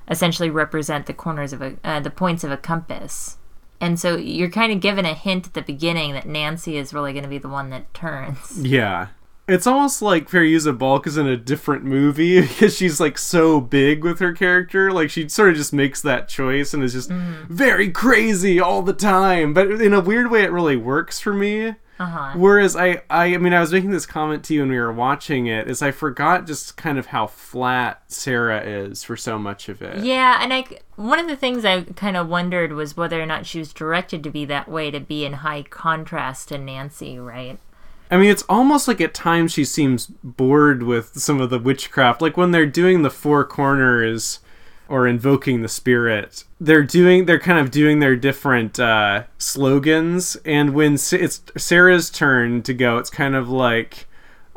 essentially 0.08 0.50
represent 0.50 1.06
the 1.06 1.14
corners 1.14 1.52
of 1.52 1.62
a 1.62 1.76
uh, 1.82 2.00
the 2.00 2.10
points 2.10 2.44
of 2.44 2.50
a 2.50 2.56
compass. 2.56 3.38
And 3.84 4.00
so 4.00 4.16
you're 4.16 4.48
kind 4.48 4.72
of 4.72 4.80
given 4.80 5.04
a 5.04 5.12
hint 5.12 5.46
at 5.46 5.52
the 5.52 5.60
beginning 5.60 6.14
that 6.14 6.26
Nancy 6.26 6.78
is 6.78 6.94
really 6.94 7.12
going 7.12 7.24
to 7.24 7.28
be 7.28 7.36
the 7.36 7.50
one 7.50 7.68
that 7.68 7.92
turns. 7.92 8.58
Yeah. 8.64 9.08
It's 9.46 9.66
almost 9.66 10.00
like 10.00 10.30
Fairuza 10.30 10.76
Balk 10.78 11.06
is 11.06 11.18
in 11.18 11.26
a 11.26 11.36
different 11.36 11.84
movie 11.84 12.40
because 12.48 12.74
she's 12.74 12.98
like 12.98 13.18
so 13.18 13.60
big 13.60 14.02
with 14.02 14.20
her 14.20 14.32
character. 14.32 14.90
Like 14.90 15.10
she 15.10 15.28
sort 15.28 15.50
of 15.50 15.56
just 15.56 15.74
makes 15.74 16.00
that 16.00 16.30
choice 16.30 16.72
and 16.72 16.82
is 16.82 16.94
just 16.94 17.10
mm-hmm. 17.10 17.54
very 17.54 17.90
crazy 17.90 18.58
all 18.58 18.80
the 18.80 18.94
time. 18.94 19.52
But 19.52 19.70
in 19.70 19.92
a 19.92 20.00
weird 20.00 20.30
way, 20.30 20.44
it 20.44 20.50
really 20.50 20.78
works 20.78 21.20
for 21.20 21.34
me. 21.34 21.74
Uh-huh. 21.98 22.32
Whereas 22.36 22.74
I, 22.74 23.02
I, 23.08 23.34
I 23.34 23.36
mean, 23.38 23.52
I 23.52 23.60
was 23.60 23.72
making 23.72 23.90
this 23.90 24.06
comment 24.06 24.42
to 24.44 24.54
you 24.54 24.60
when 24.60 24.70
we 24.70 24.78
were 24.78 24.92
watching 24.92 25.46
it. 25.46 25.70
Is 25.70 25.80
I 25.80 25.92
forgot 25.92 26.46
just 26.46 26.76
kind 26.76 26.98
of 26.98 27.06
how 27.06 27.28
flat 27.28 28.02
Sarah 28.08 28.62
is 28.62 29.04
for 29.04 29.16
so 29.16 29.38
much 29.38 29.68
of 29.68 29.80
it. 29.80 30.04
Yeah, 30.04 30.42
and 30.42 30.52
I 30.52 30.64
one 30.96 31.20
of 31.20 31.28
the 31.28 31.36
things 31.36 31.64
I 31.64 31.82
kind 31.82 32.16
of 32.16 32.28
wondered 32.28 32.72
was 32.72 32.96
whether 32.96 33.22
or 33.22 33.26
not 33.26 33.46
she 33.46 33.60
was 33.60 33.72
directed 33.72 34.24
to 34.24 34.30
be 34.30 34.44
that 34.46 34.68
way 34.68 34.90
to 34.90 34.98
be 34.98 35.24
in 35.24 35.34
high 35.34 35.62
contrast 35.62 36.48
to 36.48 36.58
Nancy, 36.58 37.18
right? 37.18 37.58
I 38.10 38.16
mean, 38.16 38.30
it's 38.30 38.44
almost 38.48 38.86
like 38.86 39.00
at 39.00 39.14
times 39.14 39.52
she 39.52 39.64
seems 39.64 40.06
bored 40.06 40.82
with 40.82 41.18
some 41.20 41.40
of 41.40 41.50
the 41.50 41.58
witchcraft. 41.58 42.20
Like 42.20 42.36
when 42.36 42.50
they're 42.50 42.66
doing 42.66 43.02
the 43.02 43.10
four 43.10 43.44
corners 43.44 44.40
or 44.94 45.08
invoking 45.08 45.60
the 45.60 45.68
spirit, 45.68 46.44
they're 46.60 46.84
doing 46.84 47.24
they're 47.24 47.40
kind 47.40 47.58
of 47.58 47.72
doing 47.72 47.98
their 47.98 48.14
different 48.14 48.78
uh, 48.78 49.24
slogans. 49.38 50.36
And 50.44 50.72
when 50.72 50.94
it's 50.94 51.42
Sarah's 51.56 52.10
turn 52.10 52.62
to 52.62 52.72
go, 52.72 52.98
it's 52.98 53.10
kind 53.10 53.34
of 53.34 53.48
like. 53.48 54.06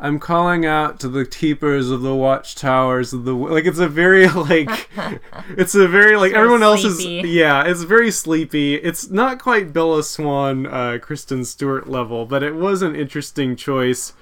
I'm 0.00 0.20
calling 0.20 0.64
out 0.64 1.00
to 1.00 1.08
the 1.08 1.26
keepers 1.26 1.90
of 1.90 2.02
the 2.02 2.14
watchtowers 2.14 3.12
of 3.12 3.24
the 3.24 3.34
like. 3.34 3.64
It's 3.64 3.80
a 3.80 3.88
very 3.88 4.28
like, 4.52 4.88
it's 5.56 5.74
a 5.74 5.88
very 5.88 6.16
like 6.16 6.34
everyone 6.34 6.62
else 6.62 6.84
is 6.84 7.04
yeah. 7.04 7.64
It's 7.64 7.82
very 7.82 8.12
sleepy. 8.12 8.76
It's 8.76 9.10
not 9.10 9.40
quite 9.40 9.72
Bella 9.72 10.04
Swan, 10.04 10.66
uh, 10.66 10.98
Kristen 11.02 11.44
Stewart 11.44 11.88
level, 11.88 12.26
but 12.26 12.44
it 12.44 12.54
was 12.54 12.80
an 12.80 12.94
interesting 12.94 13.56
choice. 13.56 14.12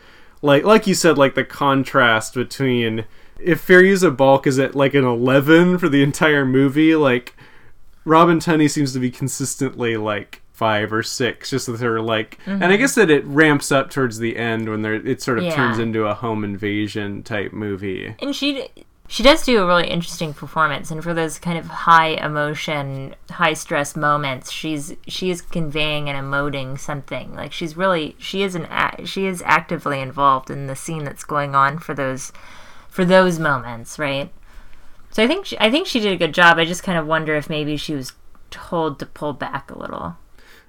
Like 0.40 0.64
like 0.64 0.87
you 0.87 0.94
said, 0.94 1.18
like 1.18 1.35
the 1.35 1.44
contrast 1.44 2.32
between 2.32 3.04
if 3.38 3.66
Fairuza 3.66 4.16
Balk 4.16 4.47
is 4.47 4.59
at 4.59 4.75
like 4.75 4.95
an 4.95 5.05
eleven 5.05 5.78
for 5.78 5.88
the 5.88 6.02
entire 6.02 6.45
movie, 6.45 6.95
like 6.97 7.35
Robin 8.05 8.38
Tunney 8.38 8.71
seems 8.71 8.93
to 8.93 8.99
be 8.99 9.11
consistently 9.11 9.97
like 9.97 10.43
five 10.52 10.90
or 10.90 11.02
six, 11.02 11.50
just 11.50 11.69
with 11.69 11.81
her 11.81 12.00
like, 12.00 12.38
and 12.47 12.64
I 12.64 12.69
mm-hmm. 12.69 12.81
guess 12.81 12.95
that 12.95 13.11
it 13.11 13.25
ramps 13.26 13.71
up 13.71 13.90
towards 13.90 14.19
the 14.19 14.38
end 14.38 14.71
when 14.71 14.81
there 14.83 14.95
it 14.95 15.21
sort 15.21 15.38
of 15.38 15.45
Yeah. 15.45 15.55
turns 15.55 15.78
into 15.78 16.07
a 16.07 16.14
home 16.14 16.45
invasion 16.45 17.23
type 17.23 17.52
movie. 17.52 18.14
And 18.21 18.35
she 18.35 18.69
she 19.09 19.23
does 19.23 19.45
do 19.45 19.62
a 19.62 19.66
really 19.66 19.88
interesting 19.88 20.35
performance, 20.35 20.90
and 20.90 21.02
for 21.02 21.14
those 21.14 21.38
kind 21.38 21.59
of 21.59 21.66
high 21.66 22.09
emotion, 22.09 23.14
high 23.31 23.52
stress 23.52 23.95
moments, 23.95 24.50
she's 24.50 24.95
she 25.07 25.31
is 25.31 25.43
conveying 25.43 26.09
and 26.09 26.19
emoting 26.19 26.78
something. 26.78 27.35
Like 27.35 27.52
she's 27.52 27.76
really 27.76 28.16
she 28.19 28.43
is 28.43 28.55
an 28.55 28.66
she 29.05 29.26
is 29.26 29.43
actively 29.45 30.00
involved 30.00 30.50
in 30.50 30.69
the 30.69 30.76
scene 30.76 31.05
that's 31.05 31.25
going 31.25 31.55
on 31.55 31.78
for 31.78 31.95
those 31.95 32.33
for 32.97 33.05
those 33.05 33.38
moments, 33.38 33.99
right? 33.99 34.33
So 35.11 35.23
I 35.23 35.26
think 35.26 35.45
she, 35.45 35.59
I 35.61 35.71
think 35.71 35.87
she 35.87 36.00
did 36.00 36.15
a 36.15 36.17
good 36.17 36.33
job. 36.33 36.57
I 36.57 36.65
just 36.65 36.83
kind 36.83 36.97
of 36.97 37.07
wonder 37.07 37.37
if 37.37 37.50
maybe 37.50 37.76
she 37.76 37.95
was 37.95 38.15
told 38.50 38.99
to 38.99 39.05
pull 39.05 39.35
back 39.35 39.71
a 39.71 39.79
little. 39.79 40.17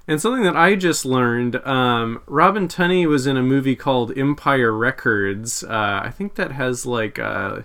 And 0.09 0.21
something 0.21 0.43
that 0.43 0.57
I 0.57 0.75
just 0.75 1.05
learned, 1.05 1.55
um, 1.65 2.21
Robin 2.27 2.67
Tunney 2.67 3.07
was 3.07 3.27
in 3.27 3.37
a 3.37 3.41
movie 3.41 3.77
called 3.77 4.17
Empire 4.17 4.73
Records. 4.73 5.63
Uh, 5.63 6.01
I 6.03 6.09
think 6.09 6.35
that 6.35 6.51
has 6.51 6.85
like 6.85 7.17
uh, 7.17 7.61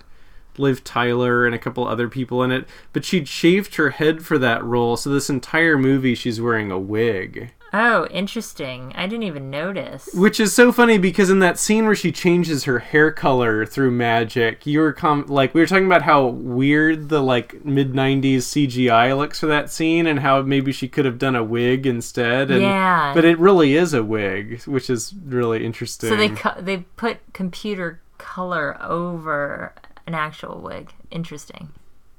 Liv 0.57 0.81
Tyler 0.85 1.45
and 1.45 1.53
a 1.53 1.59
couple 1.59 1.85
other 1.85 2.07
people 2.07 2.41
in 2.41 2.53
it. 2.53 2.65
But 2.93 3.03
she'd 3.03 3.27
shaved 3.27 3.75
her 3.75 3.89
head 3.89 4.25
for 4.25 4.37
that 4.37 4.63
role, 4.63 4.95
so 4.95 5.09
this 5.09 5.29
entire 5.29 5.77
movie 5.77 6.15
she's 6.15 6.39
wearing 6.39 6.71
a 6.71 6.79
wig. 6.79 7.51
Oh, 7.75 8.05
interesting. 8.11 8.91
I 8.95 9.07
didn't 9.07 9.23
even 9.23 9.49
notice. 9.49 10.07
Which 10.13 10.39
is 10.39 10.53
so 10.53 10.71
funny 10.71 10.99
because 10.99 11.31
in 11.31 11.39
that 11.39 11.57
scene 11.57 11.85
where 11.85 11.95
she 11.95 12.11
changes 12.11 12.65
her 12.65 12.77
hair 12.79 13.11
color 13.11 13.65
through 13.65 13.89
magic, 13.89 14.67
you 14.67 14.79
were 14.79 14.93
com- 14.93 15.25
like 15.27 15.55
we 15.55 15.61
were 15.61 15.65
talking 15.65 15.87
about 15.87 16.03
how 16.03 16.27
weird 16.27 17.09
the 17.09 17.21
like 17.21 17.65
mid 17.65 17.93
'90s 17.93 18.37
CGI 18.43 19.17
looks 19.17 19.39
for 19.39 19.47
that 19.47 19.71
scene, 19.71 20.05
and 20.05 20.19
how 20.19 20.43
maybe 20.43 20.71
she 20.71 20.87
could 20.87 21.05
have 21.05 21.17
done 21.17 21.35
a 21.35 21.43
wig 21.43 21.87
instead. 21.87 22.51
And, 22.51 22.61
Yeah. 22.61 23.11
But 23.15 23.25
it 23.25 23.39
really 23.39 23.75
is 23.75 23.93
a 23.95 24.03
wig, 24.03 24.61
which 24.65 24.89
is 24.89 25.13
really 25.25 25.65
interesting. 25.65 26.09
So 26.09 26.15
they 26.15 26.29
co- 26.29 26.61
they 26.61 26.77
put 26.95 27.17
computer 27.33 28.01
color 28.19 28.77
over 28.81 29.73
an 30.05 30.13
actual 30.13 30.61
wig. 30.61 30.93
Interesting. 31.09 31.69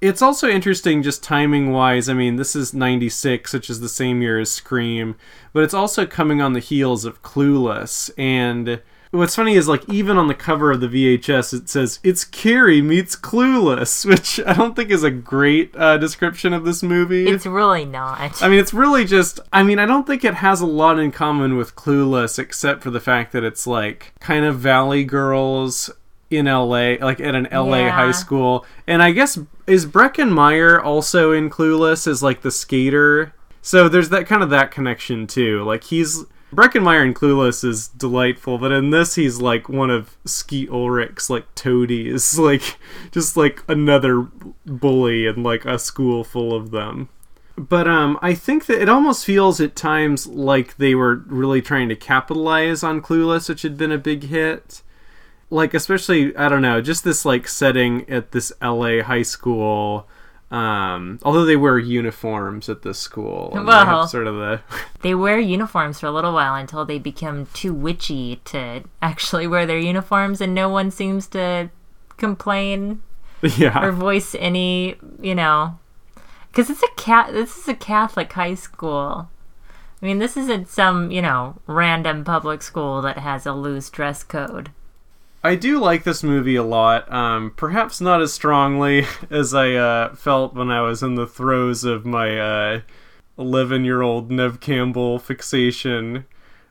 It's 0.05 0.21
also 0.23 0.49
interesting 0.49 1.03
just 1.03 1.23
timing 1.23 1.73
wise. 1.73 2.09
I 2.09 2.15
mean, 2.15 2.37
this 2.37 2.55
is 2.55 2.75
96, 2.75 3.53
which 3.55 3.71
is 3.71 3.81
the 3.81 3.89
same 3.89 4.21
year 4.21 4.39
as 4.39 4.51
Scream, 4.51 5.17
but 5.53 5.63
it's 5.65 5.73
also 5.75 6.05
coming 6.05 6.43
on 6.43 6.53
the 6.53 6.61
heels 6.61 7.05
of 7.07 7.23
Clueless. 7.23 8.11
And 8.19 8.83
what's 9.13 9.37
funny 9.37 9.55
is 9.55 9.67
like 9.67 9.89
even 9.89 10.19
on 10.19 10.27
the 10.29 10.35
cover 10.35 10.73
of 10.73 10.81
the 10.81 10.89
VHS 10.89 11.55
it 11.55 11.69
says 11.69 12.01
it's 12.03 12.25
Carrie 12.25 12.83
meets 12.83 13.17
Clueless, 13.17 14.05
which 14.11 14.41
I 14.47 14.53
don't 14.53 14.77
think 14.77 14.91
is 14.91 15.03
a 15.05 15.11
great 15.11 15.75
uh, 15.75 15.97
description 15.97 16.53
of 16.53 16.65
this 16.65 16.83
movie. 16.83 17.27
It's 17.29 17.47
really 17.47 17.87
not. 17.87 18.43
I 18.43 18.49
mean, 18.51 18.59
it's 18.59 18.75
really 18.75 19.07
just. 19.07 19.41
I 19.55 19.63
mean, 19.63 19.79
I 19.79 19.87
don't 19.87 20.07
think 20.07 20.23
it 20.23 20.35
has 20.35 20.61
a 20.61 20.67
lot 20.67 20.99
in 20.99 21.13
common 21.13 21.57
with 21.57 21.77
Clueless, 21.77 22.39
except 22.39 22.83
for 22.83 22.91
the 22.91 23.01
fact 23.01 23.33
that 23.33 23.43
it's 23.43 23.67
like 23.67 24.13
kind 24.21 24.45
of 24.45 24.59
Valley 24.59 25.05
Girls 25.05 25.91
in 26.31 26.47
LA, 26.47 26.97
like 27.01 27.21
at 27.21 27.35
an 27.35 27.47
LA 27.53 27.79
Yeah. 27.79 27.91
high 27.91 28.11
school. 28.11 28.67
And 28.87 29.03
I 29.03 29.13
guess 29.13 29.39
is 29.67 29.87
Breckin 29.87 30.31
Meyer 30.31 30.81
also 30.81 31.33
in 31.33 31.51
Clueless 31.51 32.07
as 32.07 32.23
like 32.23 32.43
the 32.43 32.51
skater? 32.51 33.35
So 33.63 33.89
there's 33.89 34.11
that 34.11 34.27
kind 34.27 34.43
of 34.43 34.51
that 34.51 34.71
connection 34.71 35.27
too. 35.27 35.65
Like 35.65 35.85
he's 35.85 36.25
Breckin 36.55 36.83
Meyer 36.83 37.05
in 37.05 37.15
Clueless 37.15 37.65
is 37.65 37.89
delightful, 37.89 38.59
but 38.59 38.73
in 38.73 38.91
this 38.91 39.15
he's 39.15 39.41
like 39.41 39.69
one 39.69 39.91
of 39.91 40.17
Skeet 40.25 40.69
Ulrich's 40.71 41.31
like 41.31 41.53
toadies, 41.55 42.39
like 42.39 42.77
just 43.11 43.37
like 43.37 43.65
another 43.69 44.29
bully 44.67 45.27
and 45.27 45.43
like 45.43 45.65
a 45.65 45.79
school 45.79 46.25
full 46.25 46.55
of 46.55 46.71
them. 46.71 47.09
But 47.57 47.87
um, 47.87 48.19
I 48.21 48.35
think 48.35 48.67
that 48.67 48.83
it 48.83 48.89
almost 48.89 49.25
feels 49.25 49.61
at 49.61 49.77
times 49.77 50.27
like 50.27 50.77
they 50.77 50.95
were 50.95 51.23
really 51.27 51.63
trying 51.63 51.89
to 51.89 51.97
capitalize 51.97 52.83
on 52.83 53.01
Clueless, 53.01 53.49
which 53.49 53.63
had 53.63 53.77
been 53.77 53.93
a 53.93 53.99
big 53.99 54.25
hit. 54.25 54.83
Like 55.55 55.73
especially, 55.73 56.37
I 56.37 56.49
don't 56.49 56.63
know, 56.63 56.81
just 56.81 57.05
this 57.05 57.25
like 57.25 57.47
setting 57.47 58.11
at 58.11 58.33
this 58.33 58.53
LA 58.61 59.03
high 59.03 59.23
school. 59.23 60.09
Um, 60.51 61.21
although 61.23 61.45
they 61.45 61.57
wear 61.57 61.79
uniforms 61.79 62.69
at 62.69 62.83
this 62.83 62.99
school, 62.99 63.51
Well. 63.55 64.09
sort 64.09 64.27
of 64.27 64.35
the 64.35 64.61
They 65.03 65.15
wear 65.15 65.39
uniforms 65.39 66.01
for 66.01 66.07
a 66.07 66.11
little 66.11 66.33
while 66.33 66.57
until 66.57 66.85
they 66.85 66.99
become 66.99 67.47
too 67.55 67.73
witchy 67.73 68.41
to 68.47 68.83
actually 69.01 69.47
wear 69.47 69.65
their 69.65 69.79
uniforms, 69.79 70.41
and 70.41 70.55
no 70.55 70.69
one 70.69 70.91
seems 70.91 71.29
to 71.29 71.71
complain 72.17 73.03
yeah, 73.57 73.85
or 73.85 73.93
voice 73.93 74.35
any, 74.39 74.97
you 75.21 75.37
know, 75.37 75.79
because 76.51 76.69
it's 76.69 76.83
a 76.83 76.95
cat. 76.97 77.33
This 77.33 77.57
is 77.57 77.69
a 77.69 77.75
Catholic 77.75 78.33
high 78.33 78.55
school. 78.55 79.29
I 80.03 80.07
mean, 80.07 80.19
this 80.19 80.37
isn't 80.37 80.69
some, 80.69 81.13
you 81.13 81.23
know, 81.23 81.57
random 81.69 82.25
public 82.25 82.61
school 82.63 83.01
that 83.03 83.19
has 83.19 83.47
a 83.47 83.53
loose 83.53 83.89
dress 83.89 84.25
code. 84.25 84.71
I 85.45 85.57
do 85.57 85.79
like 85.79 86.05
this 86.05 86.23
movie 86.23 86.57
a 86.57 86.63
lot. 86.63 87.13
Um, 87.13 87.53
perhaps 87.55 88.01
not 88.01 88.23
as 88.23 88.33
strongly 88.33 89.05
as 89.31 89.53
I 89.53 89.75
uh, 89.75 90.15
felt 90.15 90.55
when 90.55 90.71
I 90.71 90.81
was 90.81 91.03
in 91.03 91.17
the 91.17 91.27
throes 91.27 91.85
of 91.85 92.07
my 92.07 92.39
uh, 92.41 92.81
11 93.37 93.85
year 93.85 94.01
old 94.01 94.31
Neve 94.31 94.59
Campbell 94.61 95.19
fixation. 95.19 96.25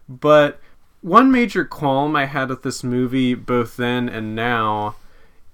But 0.09 0.59
one 1.01 1.31
major 1.31 1.65
qualm 1.65 2.15
I 2.15 2.25
had 2.25 2.49
with 2.49 2.63
this 2.63 2.83
movie, 2.83 3.35
both 3.35 3.77
then 3.77 4.09
and 4.09 4.35
now, 4.35 4.95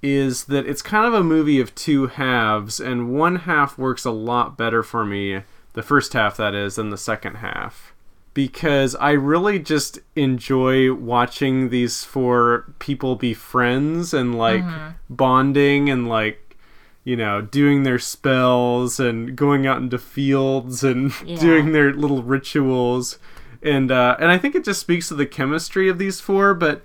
is 0.02 0.46
that 0.46 0.66
it's 0.66 0.82
kind 0.82 1.06
of 1.06 1.14
a 1.14 1.22
movie 1.22 1.60
of 1.60 1.76
two 1.76 2.08
halves, 2.08 2.80
and 2.80 3.14
one 3.14 3.36
half 3.36 3.78
works 3.78 4.06
a 4.06 4.12
lot 4.12 4.58
better 4.58 4.82
for 4.82 5.06
me, 5.06 5.42
the 5.74 5.84
first 5.84 6.14
half 6.14 6.38
that 6.38 6.56
is, 6.56 6.76
than 6.76 6.90
the 6.90 6.98
second 6.98 7.36
half 7.36 7.94
because 8.40 8.96
I 8.96 9.12
really 9.12 9.60
just 9.60 10.00
enjoy 10.16 10.94
watching 10.94 11.72
these 11.72 12.06
four 12.06 12.74
people 12.80 13.18
be 13.18 13.34
friends 13.34 14.14
and 14.14 14.34
like 14.34 14.64
bonding 15.10 15.90
and 15.90 16.08
like 16.08 16.56
you 17.04 17.18
know 17.18 17.42
doing 17.42 17.84
their 17.84 18.00
spells 18.00 18.98
and 18.98 19.36
going 19.36 19.68
out 19.68 19.82
into 19.82 19.98
fields 19.98 20.86
and 20.86 21.12
Yeah. 21.26 21.38
doing 21.38 21.74
their 21.74 21.92
little 21.94 22.24
rituals 22.24 23.20
and 23.62 23.92
uh, 23.92 24.16
and 24.22 24.32
I 24.32 24.38
think 24.38 24.56
it 24.56 24.64
just 24.64 24.80
speaks 24.80 25.10
to 25.10 25.16
the 25.16 25.26
chemistry 25.26 25.90
of 25.90 25.98
these 25.98 26.22
four 26.22 26.54
but 26.54 26.82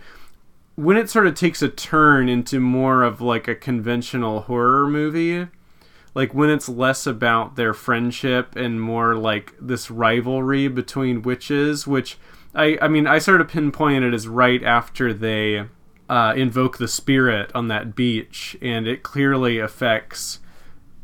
when 0.75 0.97
it 0.97 1.09
sort 1.09 1.29
of 1.29 1.37
takes 1.37 1.63
a 1.63 1.69
turn 1.69 2.29
into 2.29 2.59
more 2.59 3.05
of 3.05 3.21
like 3.21 3.47
a 3.47 3.55
conventional 3.55 4.41
horror 4.41 4.89
movie 4.89 5.47
like 6.15 6.33
when 6.33 6.51
it's 6.51 6.69
less 6.69 7.07
about 7.07 7.57
their 7.57 7.75
friendship 7.75 8.57
and 8.57 8.81
more 8.81 9.15
like 9.17 9.55
this 9.61 9.91
rivalry 9.91 10.69
between 10.69 11.23
witches 11.23 11.87
which 11.87 12.17
i 12.55 12.79
i 12.81 12.89
mean 12.89 13.07
i 13.07 13.19
sort 13.19 13.41
of 13.41 13.49
pinpointed 13.49 14.03
it 14.03 14.15
as 14.15 14.29
right 14.29 14.63
after 14.63 15.13
they 15.13 15.67
uh, 16.07 16.35
invoke 16.37 16.77
the 16.77 16.87
spirit 16.87 17.51
on 17.55 17.69
that 17.69 17.97
beach 17.97 18.57
and 18.61 18.87
it 18.87 19.03
clearly 19.03 19.59
affects 19.59 20.39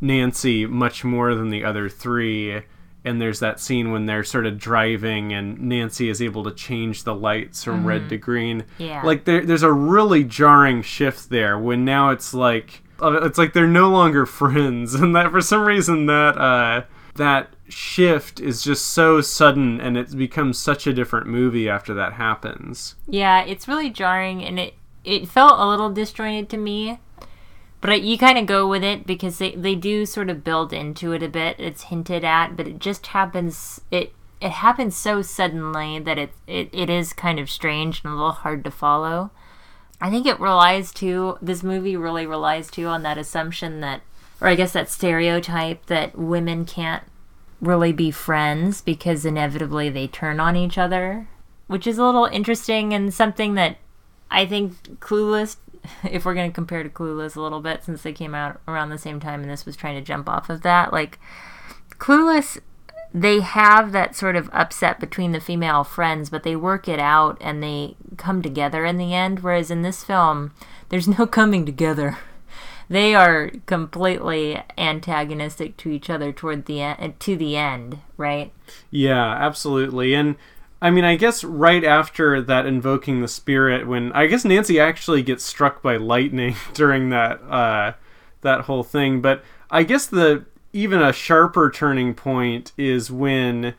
nancy 0.00 0.66
much 0.66 1.04
more 1.04 1.34
than 1.34 1.50
the 1.50 1.64
other 1.64 1.88
three. 1.88 2.62
And 3.04 3.20
there's 3.20 3.40
that 3.40 3.60
scene 3.60 3.92
when 3.92 4.06
they're 4.06 4.24
sort 4.24 4.46
of 4.46 4.58
driving 4.58 5.32
and 5.32 5.58
nancy 5.58 6.10
is 6.10 6.20
able 6.20 6.44
to 6.44 6.50
change 6.50 7.04
the 7.04 7.14
lights 7.14 7.64
from 7.64 7.86
red 7.86 8.10
to 8.10 8.18
green. 8.18 8.64
Yeah. 8.76 9.02
like 9.02 9.24
there, 9.24 9.44
there's 9.44 9.62
a 9.62 9.72
really 9.72 10.22
jarring 10.22 10.82
shift 10.82 11.30
there 11.30 11.58
when 11.58 11.84
now 11.84 12.10
it's 12.10 12.34
like 12.34 12.82
it's 13.02 13.38
like 13.38 13.52
they're 13.52 13.66
no 13.66 13.88
longer 13.90 14.26
friends 14.26 14.94
and 15.00 15.14
that 15.14 15.30
for 15.30 15.40
some 15.40 15.62
reason 15.62 16.06
that 16.06 16.36
uh 16.38 16.82
that 17.16 17.50
shift 17.68 18.40
is 18.40 18.62
just 18.62 18.86
so 18.86 19.20
sudden 19.20 19.80
and 19.80 19.96
it 19.96 20.16
becomes 20.16 20.58
such 20.58 20.86
a 20.86 20.92
different 20.92 21.26
movie 21.26 21.68
after 21.68 21.92
that 21.94 22.14
happens 22.14 22.94
Yeah, 23.06 23.42
it's 23.42 23.68
really 23.68 23.90
jarring, 23.90 24.44
and 24.44 24.58
it 24.58 24.74
it 25.04 25.28
felt 25.28 25.58
a 25.58 25.66
little 25.66 25.90
disjointed 25.90 26.48
to 26.50 26.56
me. 26.56 26.98
But 27.80 28.02
you 28.02 28.18
kind 28.18 28.36
of 28.36 28.44
go 28.44 28.68
with 28.68 28.84
it 28.84 29.06
because 29.06 29.38
they, 29.38 29.52
they 29.52 29.74
do 29.74 30.04
sort 30.04 30.28
of 30.28 30.44
build 30.44 30.72
into 30.72 31.12
it 31.12 31.22
a 31.22 31.28
bit. 31.28 31.56
It's 31.58 31.84
hinted 31.84 32.24
at, 32.24 32.54
but 32.56 32.66
it 32.66 32.78
just 32.78 33.06
happens. 33.08 33.80
It 33.90 34.12
it 34.40 34.50
happens 34.52 34.96
so 34.96 35.22
suddenly 35.22 35.98
that 35.98 36.18
it 36.18 36.32
it, 36.46 36.68
it 36.72 36.90
is 36.90 37.12
kind 37.12 37.38
of 37.38 37.50
strange 37.50 38.02
and 38.04 38.12
a 38.12 38.16
little 38.16 38.32
hard 38.32 38.64
to 38.64 38.70
follow. 38.70 39.30
I 40.00 40.10
think 40.10 40.26
it 40.26 40.40
relies 40.40 40.92
too. 40.92 41.38
This 41.42 41.62
movie 41.62 41.96
really 41.96 42.26
relies 42.26 42.70
too 42.70 42.86
on 42.86 43.02
that 43.02 43.18
assumption 43.18 43.80
that, 43.80 44.00
or 44.40 44.48
I 44.48 44.54
guess 44.54 44.72
that 44.72 44.88
stereotype 44.88 45.86
that 45.86 46.16
women 46.16 46.64
can't 46.64 47.04
really 47.60 47.92
be 47.92 48.10
friends 48.10 48.80
because 48.80 49.26
inevitably 49.26 49.90
they 49.90 50.06
turn 50.06 50.40
on 50.40 50.56
each 50.56 50.78
other, 50.78 51.28
which 51.66 51.86
is 51.86 51.98
a 51.98 52.04
little 52.04 52.24
interesting 52.26 52.94
and 52.94 53.12
something 53.12 53.54
that 53.54 53.76
I 54.30 54.46
think 54.46 55.00
Clueless, 55.00 55.56
if 56.10 56.24
we're 56.24 56.34
going 56.34 56.50
to 56.50 56.54
compare 56.54 56.82
to 56.82 56.88
Clueless 56.88 57.36
a 57.36 57.42
little 57.42 57.60
bit, 57.60 57.84
since 57.84 58.02
they 58.02 58.12
came 58.12 58.34
out 58.34 58.60
around 58.66 58.88
the 58.88 58.98
same 58.98 59.20
time 59.20 59.42
and 59.42 59.50
this 59.50 59.66
was 59.66 59.76
trying 59.76 59.96
to 59.96 60.00
jump 60.02 60.28
off 60.28 60.48
of 60.48 60.62
that, 60.62 60.92
like 60.92 61.18
Clueless, 61.98 62.58
they 63.12 63.40
have 63.40 63.92
that 63.92 64.14
sort 64.14 64.36
of 64.36 64.48
upset 64.52 65.00
between 65.00 65.32
the 65.32 65.40
female 65.40 65.84
friends, 65.84 66.30
but 66.30 66.44
they 66.44 66.56
work 66.56 66.88
it 66.88 67.00
out 67.00 67.36
and 67.40 67.62
they 67.62 67.96
come 68.20 68.42
together 68.42 68.84
in 68.84 68.98
the 68.98 69.14
end. 69.14 69.40
Whereas 69.40 69.70
in 69.70 69.82
this 69.82 70.04
film, 70.04 70.52
there's 70.90 71.08
no 71.08 71.26
coming 71.26 71.66
together. 71.66 72.18
They 72.88 73.14
are 73.14 73.52
completely 73.66 74.60
antagonistic 74.76 75.76
to 75.76 75.90
each 75.90 76.10
other 76.10 76.32
toward 76.32 76.66
the 76.66 76.80
end, 76.80 77.20
to 77.20 77.36
the 77.36 77.56
end, 77.56 77.98
right? 78.16 78.52
yeah 78.90 79.32
absolutely 79.34 80.14
and 80.14 80.36
i 80.82 80.90
mean 80.90 81.04
i 81.04 81.16
guess 81.16 81.44
right 81.44 81.84
after 81.84 82.40
that 82.40 82.66
invoking 82.66 83.20
the 83.20 83.28
spirit 83.28 83.86
when 83.86 84.12
i 84.12 84.26
guess 84.26 84.44
nancy 84.44 84.78
actually 84.78 85.22
gets 85.22 85.44
struck 85.44 85.82
by 85.82 85.96
lightning 85.96 86.54
during 86.74 87.10
that 87.10 87.40
uh 87.42 87.92
that 88.42 88.62
whole 88.62 88.82
thing 88.82 89.20
but 89.20 89.44
i 89.70 89.82
guess 89.82 90.06
the 90.06 90.44
even 90.72 91.02
a 91.02 91.12
sharper 91.12 91.70
turning 91.70 92.14
point 92.14 92.72
is 92.76 93.10
when 93.10 93.74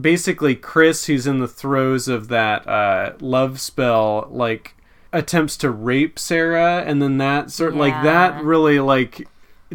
basically 0.00 0.54
Chris, 0.54 1.06
who's 1.06 1.26
in 1.26 1.38
the 1.38 1.48
throes 1.48 2.08
of 2.08 2.28
that 2.28 2.66
uh, 2.66 3.14
love 3.20 3.60
spell, 3.60 4.28
like 4.30 4.74
attempts 5.12 5.56
to 5.58 5.70
rape 5.70 6.18
Sarah, 6.18 6.82
and 6.86 7.00
then 7.00 7.18
that 7.18 7.50
sort 7.50 7.74
like 7.74 8.02
that 8.02 8.42
really 8.42 8.80
like 8.80 9.28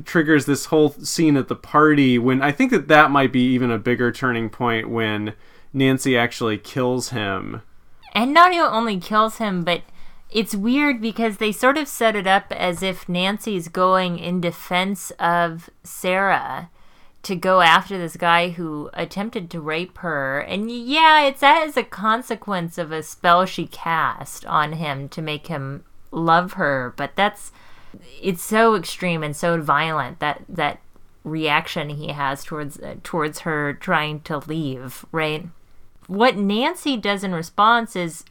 triggers 0.06 0.46
this 0.46 0.66
whole 0.66 0.92
scene 0.92 1.38
at 1.38 1.48
the 1.48 1.56
party. 1.56 2.18
When 2.18 2.42
I 2.42 2.52
think 2.52 2.72
that 2.72 2.88
that 2.88 3.12
might 3.12 3.32
be 3.32 3.46
even 3.48 3.72
a 3.72 3.78
bigger 3.78 4.12
turning 4.12 4.50
point 4.50 4.90
when 4.90 5.34
Nancy 5.74 6.18
actually 6.18 6.58
kills 6.58 7.10
him. 7.10 7.62
And 8.14 8.34
not 8.34 8.54
only 8.54 9.00
kills 9.00 9.38
him, 9.38 9.64
but 9.64 9.84
it's 10.30 10.56
weird 10.56 11.02
because 11.02 11.38
they 11.38 11.52
sort 11.52 11.78
of 11.78 11.88
set 11.88 12.16
it 12.16 12.28
up 12.28 12.52
as 12.52 12.84
if 12.84 13.08
Nancy's 13.08 13.68
going 13.68 14.20
in 14.20 14.42
defense 14.42 15.12
of 15.12 15.70
Sarah 15.84 16.70
to 17.24 17.36
go 17.36 17.62
after 17.62 17.98
this 17.98 18.18
guy 18.18 18.50
who 18.50 18.90
attempted 18.94 19.50
to 19.52 19.62
rape 19.62 20.00
her. 20.00 20.40
And 20.40 20.72
yeah, 20.72 21.22
it's 21.22 21.44
as 21.44 21.78
a 21.78 21.84
consequence 21.84 22.78
of 22.78 22.92
a 22.92 23.04
spell 23.04 23.46
she 23.46 23.68
cast 23.68 24.46
on 24.46 24.74
him 24.74 25.08
to 25.10 25.22
make 25.22 25.48
him 25.48 25.84
love 26.12 26.54
her, 26.54 26.94
but 26.98 27.16
that's 27.16 27.52
it's 28.22 28.42
so 28.42 28.76
extreme 28.76 29.22
and 29.22 29.36
so 29.36 29.62
violent 29.62 30.20
that 30.20 30.44
that 30.48 30.80
reaction 31.24 31.90
he 31.90 32.10
has 32.10 32.44
towards 32.44 32.80
uh, 32.80 32.96
towards 33.04 33.40
her 33.40 33.74
trying 33.74 34.22
to 34.22 34.40
leave, 34.40 35.06
right? 35.12 35.46
what 36.12 36.36
Nancy 36.36 36.98
does 36.98 37.24
in 37.24 37.34
response 37.34 37.96
is 37.96 38.26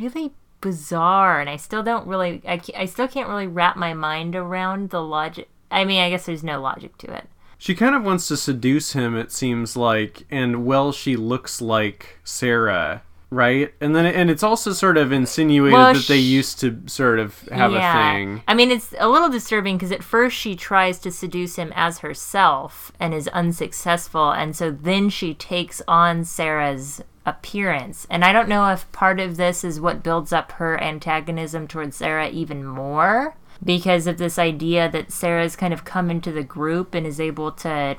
really 0.00 0.32
bizarre, 0.62 1.38
and 1.38 1.50
I 1.50 1.56
still 1.56 1.82
don't 1.82 2.06
really 2.06 2.40
I, 2.48 2.60
I 2.74 2.86
still 2.86 3.06
can't 3.06 3.28
really 3.28 3.46
wrap 3.46 3.76
my 3.76 3.92
mind 3.92 4.34
around 4.34 4.88
the 4.88 5.02
logic. 5.02 5.48
I 5.70 5.84
mean, 5.84 6.00
I 6.00 6.08
guess 6.08 6.24
there's 6.24 6.42
no 6.42 6.62
logic 6.62 6.96
to 6.98 7.14
it. 7.14 7.28
She 7.58 7.74
kind 7.74 7.94
of 7.94 8.02
wants 8.04 8.28
to 8.28 8.36
seduce 8.36 8.92
him, 8.92 9.16
it 9.16 9.32
seems 9.32 9.76
like, 9.76 10.26
and 10.30 10.66
well, 10.66 10.92
she 10.92 11.16
looks 11.16 11.60
like 11.60 12.18
Sarah. 12.24 13.02
right? 13.30 13.72
And 13.80 13.94
then 13.96 14.06
and 14.06 14.30
it's 14.30 14.42
also 14.42 14.72
sort 14.72 14.96
of 14.96 15.10
insinuated 15.10 15.72
Well, 15.72 15.94
that 15.94 16.06
they 16.06 16.18
used 16.18 16.60
to 16.60 16.80
sort 16.86 17.18
of 17.18 17.40
have 17.48 17.72
a 17.72 17.80
thing. 17.80 18.42
I 18.46 18.54
mean, 18.54 18.70
it's 18.70 18.94
a 18.98 19.08
little 19.08 19.28
disturbing 19.28 19.76
because 19.76 19.90
at 19.90 20.04
first 20.04 20.36
she 20.36 20.54
tries 20.54 20.98
to 21.00 21.10
seduce 21.10 21.56
him 21.56 21.72
as 21.74 21.98
herself 21.98 22.92
and 23.00 23.12
is 23.14 23.28
unsuccessful, 23.28 24.30
and 24.30 24.54
so 24.54 24.70
then 24.70 25.08
she 25.08 25.34
takes 25.34 25.82
on 25.88 26.24
Sarah's 26.24 27.02
appearance. 27.24 28.06
And 28.08 28.24
I 28.24 28.32
don't 28.32 28.48
know 28.48 28.70
if 28.70 28.90
part 28.92 29.18
of 29.18 29.36
this 29.36 29.64
is 29.64 29.80
what 29.80 30.04
builds 30.04 30.32
up 30.32 30.52
her 30.52 30.80
antagonism 30.80 31.66
towards 31.66 31.96
Sarah 31.96 32.28
even 32.28 32.64
more 32.64 33.34
because 33.64 34.06
of 34.06 34.18
this 34.18 34.38
idea 34.38 34.88
that 34.90 35.12
Sarah's 35.12 35.56
kind 35.56 35.72
of 35.72 35.84
come 35.84 36.10
into 36.10 36.32
the 36.32 36.44
group 36.44 36.94
and 36.94 37.06
is 37.06 37.20
able 37.20 37.52
to 37.52 37.96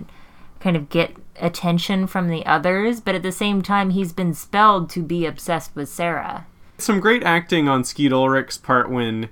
kind 0.59 0.75
of 0.75 0.89
get 0.89 1.15
attention 1.39 2.07
from 2.07 2.29
the 2.29 2.45
others, 2.45 2.99
but 2.99 3.15
at 3.15 3.23
the 3.23 3.31
same 3.31 3.61
time, 3.61 3.91
he's 3.91 4.13
been 4.13 4.33
spelled 4.33 4.89
to 4.89 5.01
be 5.01 5.25
obsessed 5.25 5.75
with 5.75 5.89
Sarah. 5.89 6.47
Some 6.77 6.99
great 6.99 7.23
acting 7.23 7.67
on 7.67 7.83
Skeet 7.83 8.11
Ulrich's 8.11 8.57
part 8.57 8.89
when 8.89 9.29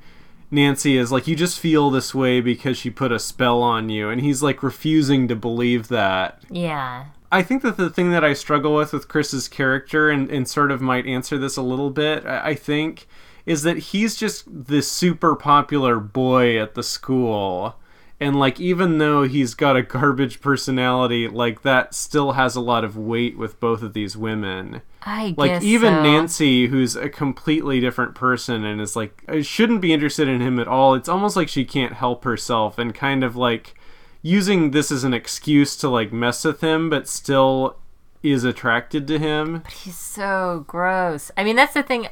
Nancy 0.51 0.97
is 0.97 1.11
like, 1.11 1.27
"You 1.27 1.35
just 1.35 1.59
feel 1.59 1.89
this 1.89 2.13
way 2.13 2.41
because 2.41 2.77
she 2.77 2.89
put 2.89 3.11
a 3.11 3.19
spell 3.19 3.61
on 3.61 3.89
you," 3.89 4.09
and 4.09 4.21
he's 4.21 4.41
like 4.43 4.63
refusing 4.63 5.27
to 5.27 5.35
believe 5.35 5.87
that. 5.89 6.41
Yeah. 6.49 7.05
I 7.31 7.41
think 7.41 7.63
that 7.63 7.77
the 7.77 7.89
thing 7.89 8.11
that 8.11 8.23
I 8.23 8.33
struggle 8.33 8.75
with 8.75 8.93
with 8.93 9.07
Chris's 9.07 9.47
character, 9.47 10.09
and, 10.09 10.29
and 10.29 10.47
sort 10.47 10.71
of 10.71 10.81
might 10.81 11.05
answer 11.05 11.37
this 11.37 11.57
a 11.57 11.61
little 11.61 11.89
bit, 11.89 12.25
I, 12.25 12.49
I 12.49 12.55
think, 12.55 13.07
is 13.45 13.63
that 13.63 13.77
he's 13.77 14.15
just 14.15 14.45
this 14.47 14.91
super 14.91 15.35
popular 15.35 15.99
boy 15.99 16.59
at 16.59 16.73
the 16.75 16.83
school. 16.83 17.75
And, 18.17 18.39
like, 18.39 18.61
even 18.61 18.97
though 18.97 19.23
he's 19.23 19.53
got 19.53 19.75
a 19.75 19.81
garbage 19.83 20.39
personality, 20.39 21.27
like, 21.27 21.63
that 21.63 21.93
still 21.93 22.31
has 22.31 22.55
a 22.55 22.61
lot 22.61 22.85
of 22.85 22.95
weight 22.97 23.37
with 23.37 23.59
both 23.59 23.81
of 23.81 23.93
these 23.93 24.15
women. 24.15 24.81
I 25.03 25.35
Like, 25.37 25.51
guess 25.51 25.63
even 25.63 25.95
so. 25.95 26.01
Nancy, 26.03 26.67
who's 26.67 26.95
a 26.95 27.09
completely 27.09 27.81
different 27.81 28.15
person 28.15 28.63
and 28.63 28.79
is, 28.79 28.95
like, 28.95 29.21
uh, 29.27 29.41
shouldn't 29.41 29.81
be 29.81 29.91
interested 29.91 30.29
in 30.29 30.39
him 30.39 30.59
at 30.59 30.67
all, 30.67 30.93
it's 30.95 31.09
almost 31.09 31.35
like 31.35 31.49
she 31.49 31.65
can't 31.65 31.93
help 31.93 32.23
herself 32.23 32.79
and 32.79 32.95
kind 32.95 33.21
of, 33.23 33.35
like, 33.35 33.75
using 34.21 34.71
this 34.71 34.91
as 34.91 35.03
an 35.03 35.13
excuse 35.13 35.75
to 35.75 35.87
like 35.87 36.11
mess 36.11 36.43
with 36.43 36.61
him 36.61 36.89
but 36.89 37.07
still 37.07 37.77
is 38.23 38.43
attracted 38.43 39.07
to 39.07 39.19
him 39.19 39.59
But 39.63 39.71
He's 39.73 39.97
so 39.97 40.63
gross. 40.67 41.31
I 41.37 41.43
mean, 41.43 41.55
that's 41.55 41.73
the 41.73 41.83
thing. 41.83 42.07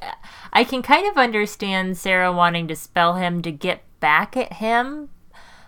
I 0.52 0.63
can 0.63 0.82
kind 0.82 1.08
of 1.08 1.18
understand 1.18 1.98
Sarah 1.98 2.32
wanting 2.32 2.68
to 2.68 2.76
spell 2.76 3.16
him 3.16 3.42
to 3.42 3.52
get 3.52 3.82
back 4.00 4.36
at 4.38 4.54
him, 4.54 5.10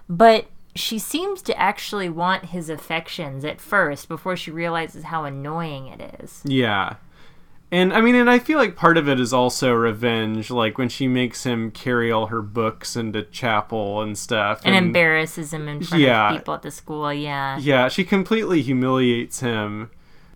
but 0.09 0.45
she 0.75 0.99
seems 0.99 1.41
to 1.43 1.57
actually 1.57 2.09
want 2.09 2.45
his 2.47 2.69
affections 2.69 3.45
at 3.45 3.61
first 3.61 4.07
before 4.09 4.35
she 4.35 4.51
realizes 4.51 5.05
how 5.05 5.23
annoying 5.23 5.87
it 5.87 6.19
is. 6.21 6.41
yeah 6.43 6.95
and 7.71 7.93
i 7.93 7.99
mean 8.01 8.13
and 8.13 8.29
i 8.29 8.37
feel 8.37 8.59
like 8.59 8.75
part 8.75 8.95
of 8.97 9.09
it 9.09 9.19
is 9.19 9.33
also 9.33 9.71
revenge 9.73 10.51
like 10.51 10.77
when 10.77 10.87
she 10.89 11.07
makes 11.07 11.45
him 11.45 11.71
carry 11.71 12.11
all 12.11 12.27
her 12.27 12.41
books 12.43 12.95
into 12.95 13.23
chapel 13.23 14.01
and 14.01 14.17
stuff 14.17 14.61
And 14.63 14.75
embarrasses 14.75 15.51
him 15.51 15.67
in 15.67 15.81
front 15.81 16.03
Yeah. 16.03 16.29
of 16.33 16.37
people 16.39 16.53
at 16.53 16.61
the 16.61 16.69
school, 16.71 17.11
yeah. 17.11 17.57
yeah 17.57 17.87
she 17.87 18.03
completely 18.03 18.61
humiliates 18.61 19.39
him 19.39 19.89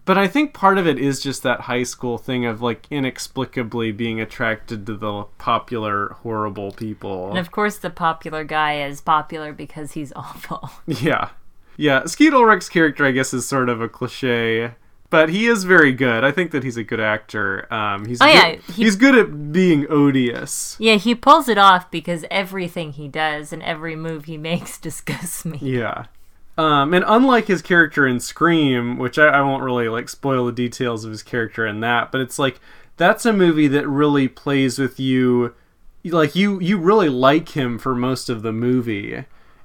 but 0.09 0.17
i 0.17 0.27
think 0.27 0.53
part 0.53 0.77
of 0.79 0.87
it 0.87 0.97
is 0.97 1.19
just 1.21 1.43
that 1.43 1.61
high 1.61 1.83
school 1.83 2.17
thing 2.17 2.43
of 2.45 2.61
like 2.63 2.87
inexplicably 2.89 3.91
being 3.91 4.19
attracted 4.19 4.85
to 4.87 4.95
the 4.97 5.23
popular 5.37 6.09
horrible 6.23 6.71
people 6.71 7.29
And 7.29 7.37
of 7.37 7.51
course, 7.51 7.77
the 7.77 7.89
popular 7.91 8.43
guy 8.43 8.81
is 8.81 9.01
popular 9.01 9.53
because 9.53 9.91
he's 9.91 10.11
awful. 10.25 10.71
Yeah. 10.87 11.29
Yeah, 11.77 12.05
Skeet 12.05 12.33
Ulrich's 12.33 12.69
character, 12.69 13.05
I 13.05 13.11
guess, 13.11 13.33
is 13.33 13.47
sort 13.47 13.69
of 13.69 13.79
a 13.81 13.87
cliche, 13.87 14.73
but 15.09 15.29
he 15.29 15.47
is 15.47 15.63
very 15.63 15.93
good. 15.93 16.23
I 16.25 16.31
think 16.31 16.51
that 16.51 16.63
he's 16.63 16.75
a 16.75 16.83
good 16.83 16.99
actor. 16.99 17.71
Um, 17.73 18.05
he's 18.05 18.19
Oh, 18.21 18.25
good, 18.25 18.33
yeah, 18.35 18.73
he- 18.73 18.83
he's 18.83 18.95
good 18.97 19.15
at 19.15 19.51
being 19.53 19.85
odious. 19.89 20.75
Yeah, 20.79 20.95
he 20.95 21.15
pulls 21.15 21.47
it 21.47 21.57
off 21.57 21.89
because 21.91 22.25
everything 22.29 22.93
he 22.93 23.07
does 23.07 23.53
and 23.53 23.61
every 23.63 23.95
move 23.95 24.25
he 24.25 24.37
makes 24.51 24.77
disgusts 24.77 25.45
me. 25.45 25.57
Yeah. 25.61 26.05
Um, 26.59 26.93
and 26.93 27.05
unlike 27.07 27.47
his 27.47 27.61
character 27.61 28.05
in 28.05 28.19
Scream, 28.19 28.97
which 28.97 29.17
I, 29.17 29.27
I 29.27 29.41
won't 29.41 29.63
really 29.63 29.87
like 29.87 30.09
spoil 30.09 30.45
the 30.45 30.51
details 30.51 31.05
of 31.05 31.11
his 31.11 31.23
character 31.23 31.65
in 31.65 31.79
that, 31.79 32.11
but 32.11 32.19
it's 32.21 32.37
like 32.37 32.59
that's 32.97 33.25
a 33.25 33.31
movie 33.31 33.67
that 33.69 33.87
really 33.87 34.27
plays 34.27 34.77
with 34.77 34.99
you, 34.99 35.55
like 36.03 36.35
you 36.35 36.59
you 36.59 36.77
really 36.77 37.07
like 37.07 37.49
him 37.49 37.79
for 37.79 37.95
most 37.95 38.29
of 38.29 38.41
the 38.41 38.51
movie, 38.51 39.23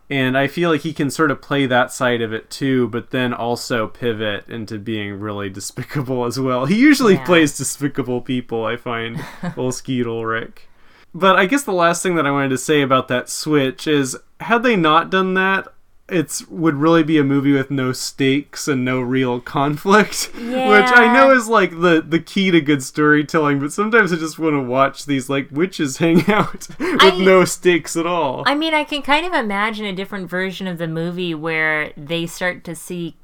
and 0.08 0.38
I 0.38 0.46
feel 0.46 0.70
like 0.70 0.82
he 0.82 0.92
can 0.92 1.10
sort 1.10 1.32
of 1.32 1.42
play 1.42 1.66
that 1.66 1.90
side 1.90 2.22
of 2.22 2.32
it 2.32 2.48
too, 2.48 2.86
but 2.90 3.10
then 3.10 3.34
also 3.34 3.88
pivot 3.88 4.48
into 4.48 4.78
being 4.78 5.18
really 5.18 5.50
despicable 5.60 6.24
as 6.26 6.38
well. 6.38 6.66
He 6.66 6.76
usually 6.78 7.14
Yeah. 7.14 7.24
plays 7.24 7.56
despicable 7.56 8.20
people. 8.20 8.64
I 8.64 8.76
find 8.76 9.20
old 9.56 9.74
Skeet 9.74 10.06
Ulrich. 10.06 10.68
But 11.12 11.36
I 11.36 11.46
guess 11.46 11.64
the 11.64 11.72
last 11.72 12.02
thing 12.04 12.14
that 12.16 12.26
I 12.26 12.30
wanted 12.30 12.50
to 12.50 12.58
say 12.58 12.82
about 12.82 13.08
that 13.08 13.28
switch 13.28 13.86
is 13.88 14.16
had 14.40 14.62
they 14.62 14.76
not 14.76 15.10
done 15.10 15.34
that, 15.34 15.66
it's 16.08 16.46
would 16.48 16.74
really 16.74 17.02
be 17.02 17.16
a 17.16 17.24
movie 17.24 17.52
with 17.52 17.70
no 17.70 17.92
stakes 17.92 18.68
and 18.68 18.84
no 18.84 19.00
real 19.00 19.40
conflict, 19.40 20.30
which 20.34 20.44
I 20.44 21.10
know 21.12 21.30
is 21.30 21.48
like 21.48 21.70
the 21.80 22.04
the 22.06 22.20
key 22.20 22.50
to 22.50 22.60
good 22.60 22.82
storytelling, 22.82 23.58
but 23.58 23.72
sometimes 23.72 24.12
I 24.12 24.16
just 24.16 24.38
want 24.38 24.54
to 24.54 24.60
watch 24.60 25.06
these 25.06 25.30
like 25.30 25.48
witches 25.50 25.96
hang 25.98 26.30
out 26.30 26.68
with 26.68 26.76
I- 26.80 27.18
no 27.18 27.44
stakes 27.44 27.96
at 27.96 28.06
all. 28.06 28.42
I 28.46 28.54
mean, 28.54 28.74
I 28.74 28.84
can 28.84 29.02
kind 29.02 29.24
of 29.24 29.32
imagine 29.32 29.86
a 29.86 29.94
different 29.94 30.28
version 30.28 30.66
of 30.66 30.78
the 30.78 30.88
movie 30.88 31.34
where 31.34 31.92
they 31.96 32.26
start 32.26 32.64
to 32.64 32.74
see 32.74 33.16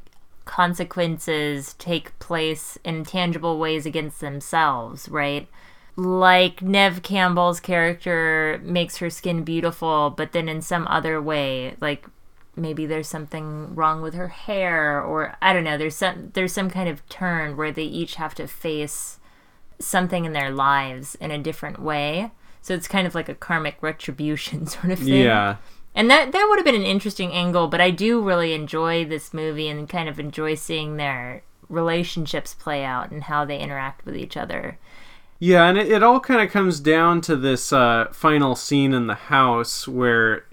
consequences 0.47 1.75
take 1.75 2.19
place 2.19 2.79
in 2.83 3.05
tangible 3.05 3.59
ways 3.59 3.85
against 3.85 4.21
themselves, 4.21 5.09
right? 5.09 5.49
Like 5.97 6.63
Neve 6.63 7.03
Campbell's 7.03 7.61
character 7.61 8.59
makes 8.65 8.97
her 8.97 9.11
skin 9.11 9.45
beautiful, 9.45 10.09
but 10.09 10.33
then 10.33 10.49
in 10.49 10.63
some 10.63 10.87
other 10.89 11.21
way, 11.21 11.77
like 11.81 12.07
maybe 12.57 12.87
there's 12.87 13.09
something 13.09 13.75
wrong 13.75 14.03
with 14.03 14.15
her 14.15 14.29
hair 14.29 15.03
or 15.03 15.37
I 15.41 15.53
don't 15.53 15.65
know, 15.65 15.79
there's 15.79 15.97
some 15.97 16.31
there's 16.35 16.53
some 16.53 16.71
kind 16.71 16.89
of 16.89 17.07
turn 17.09 17.57
where 17.57 17.73
they 17.73 17.85
each 17.85 18.17
have 18.17 18.35
to 18.37 18.47
face 18.47 19.19
something 19.79 20.25
in 20.25 20.33
their 20.33 20.51
lives 20.51 21.15
in 21.17 21.31
a 21.31 21.39
different 21.39 21.81
way. 21.81 22.33
So 22.63 22.75
it's 22.75 22.89
kind 22.89 23.07
of 23.07 23.15
like 23.15 23.29
a 23.29 23.35
karmic 23.35 23.77
retribution 23.83 24.67
sort 24.67 24.91
of 24.91 24.99
thing. 24.99 25.09
yeah. 25.09 25.57
And 25.95 26.09
that 26.11 26.33
that 26.33 26.47
would 26.49 26.59
have 26.59 26.65
been 26.65 26.75
an 26.81 26.83
interesting 26.83 27.33
angle, 27.33 27.67
but 27.67 27.81
I 27.81 27.91
do 27.91 28.23
really 28.23 28.53
enjoy 28.55 29.05
this 29.05 29.35
movie 29.35 29.69
and 29.69 29.89
kind 29.89 30.09
of 30.09 30.21
enjoy 30.21 30.55
seeing 30.55 30.97
their 30.97 31.43
relationships 31.69 32.55
play 32.55 32.85
out 32.85 33.11
and 33.11 33.25
how 33.25 33.45
they 33.45 33.59
interact 33.59 34.05
with 34.05 34.17
each 34.17 34.37
other. 34.37 34.79
Yeah, 35.39 35.69
and 35.69 35.79
it, 35.79 35.91
it 35.91 36.03
all 36.03 36.21
kind 36.21 36.43
of 36.43 36.51
comes 36.51 36.81
down 36.81 37.23
to 37.23 37.35
this 37.35 37.73
uh, 37.73 38.09
final 38.13 38.55
scene 38.55 38.93
in 38.93 39.07
the 39.07 39.15
house 39.15 39.89
where 39.89 40.45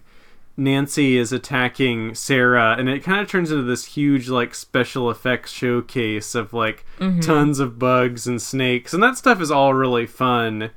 Nancy 0.58 1.17
is 1.17 1.32
attacking 1.32 2.15
Sarah, 2.15 2.76
and 2.78 2.89
it 2.89 3.04
kind 3.04 3.22
of 3.22 3.30
turns 3.30 3.52
into 3.52 3.63
this 3.63 3.86
huge, 3.86 4.28
like, 4.28 4.56
special 4.56 5.12
effects 5.12 5.52
showcase 5.52 6.34
of, 6.34 6.52
like, 6.52 6.84
mm-hmm. 6.98 7.20
tons 7.20 7.60
of 7.60 7.78
bugs 7.78 8.26
and 8.26 8.41
snakes, 8.41 8.93
and 8.93 9.04
that 9.04 9.17
stuff 9.17 9.39
is 9.39 9.52
all 9.52 9.76
really 9.76 10.08
fun. 10.08 10.72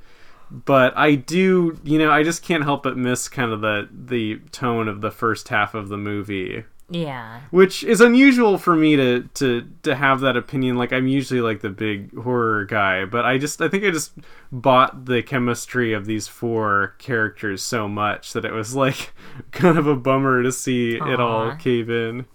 But 0.51 0.95
I 0.97 1.15
do, 1.15 1.79
you 1.83 1.97
know, 1.97 2.11
I 2.11 2.23
just 2.23 2.43
can't 2.43 2.63
help 2.63 2.83
but 2.83 2.97
miss 2.97 3.29
kind 3.29 3.51
of 3.51 3.61
the 3.61 3.87
the 3.89 4.39
tone 4.51 4.89
of 4.89 4.99
the 4.99 5.11
first 5.11 5.47
half 5.47 5.73
of 5.73 5.87
the 5.87 5.97
movie 5.97 6.65
Yeah. 6.91 7.39
which 7.51 7.83
is 7.85 8.01
unusual 8.01 8.57
for 8.57 8.75
me 8.75 8.97
to 8.97 9.23
to 9.35 9.67
to 9.83 9.95
have 9.95 10.19
that 10.19 10.35
opinion 10.35 10.75
like 10.75 10.91
i'm 10.91 11.07
usually 11.07 11.39
like 11.39 11.61
the 11.61 11.69
big 11.69 12.13
horror 12.15 12.65
guy 12.65 13.05
but 13.05 13.23
i 13.23 13.37
just 13.37 13.61
i 13.61 13.69
think 13.69 13.85
i 13.85 13.91
just 13.91 14.11
bought 14.51 15.05
the 15.05 15.23
chemistry 15.23 15.93
of 15.93 16.05
these 16.05 16.27
four 16.27 16.95
characters 16.97 17.63
so 17.63 17.87
much 17.87 18.33
that 18.33 18.43
it 18.43 18.51
was 18.51 18.75
like 18.75 19.13
kind 19.51 19.77
of 19.77 19.87
a 19.87 19.95
bummer 19.95 20.43
to 20.43 20.51
see 20.51 20.95
it 20.97 21.19
all 21.21 21.55
cave 21.55 21.89
in 21.89 22.25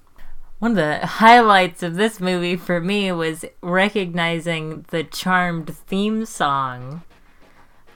One 0.58 0.70
of 0.70 0.76
the 0.78 1.06
highlights 1.06 1.82
of 1.82 1.96
this 1.96 2.18
movie 2.18 2.56
for 2.56 2.80
me 2.80 3.12
was 3.12 3.44
recognizing 3.62 4.86
the 4.88 5.04
Charmed 5.04 5.76
theme 5.76 6.24
song. 6.24 7.02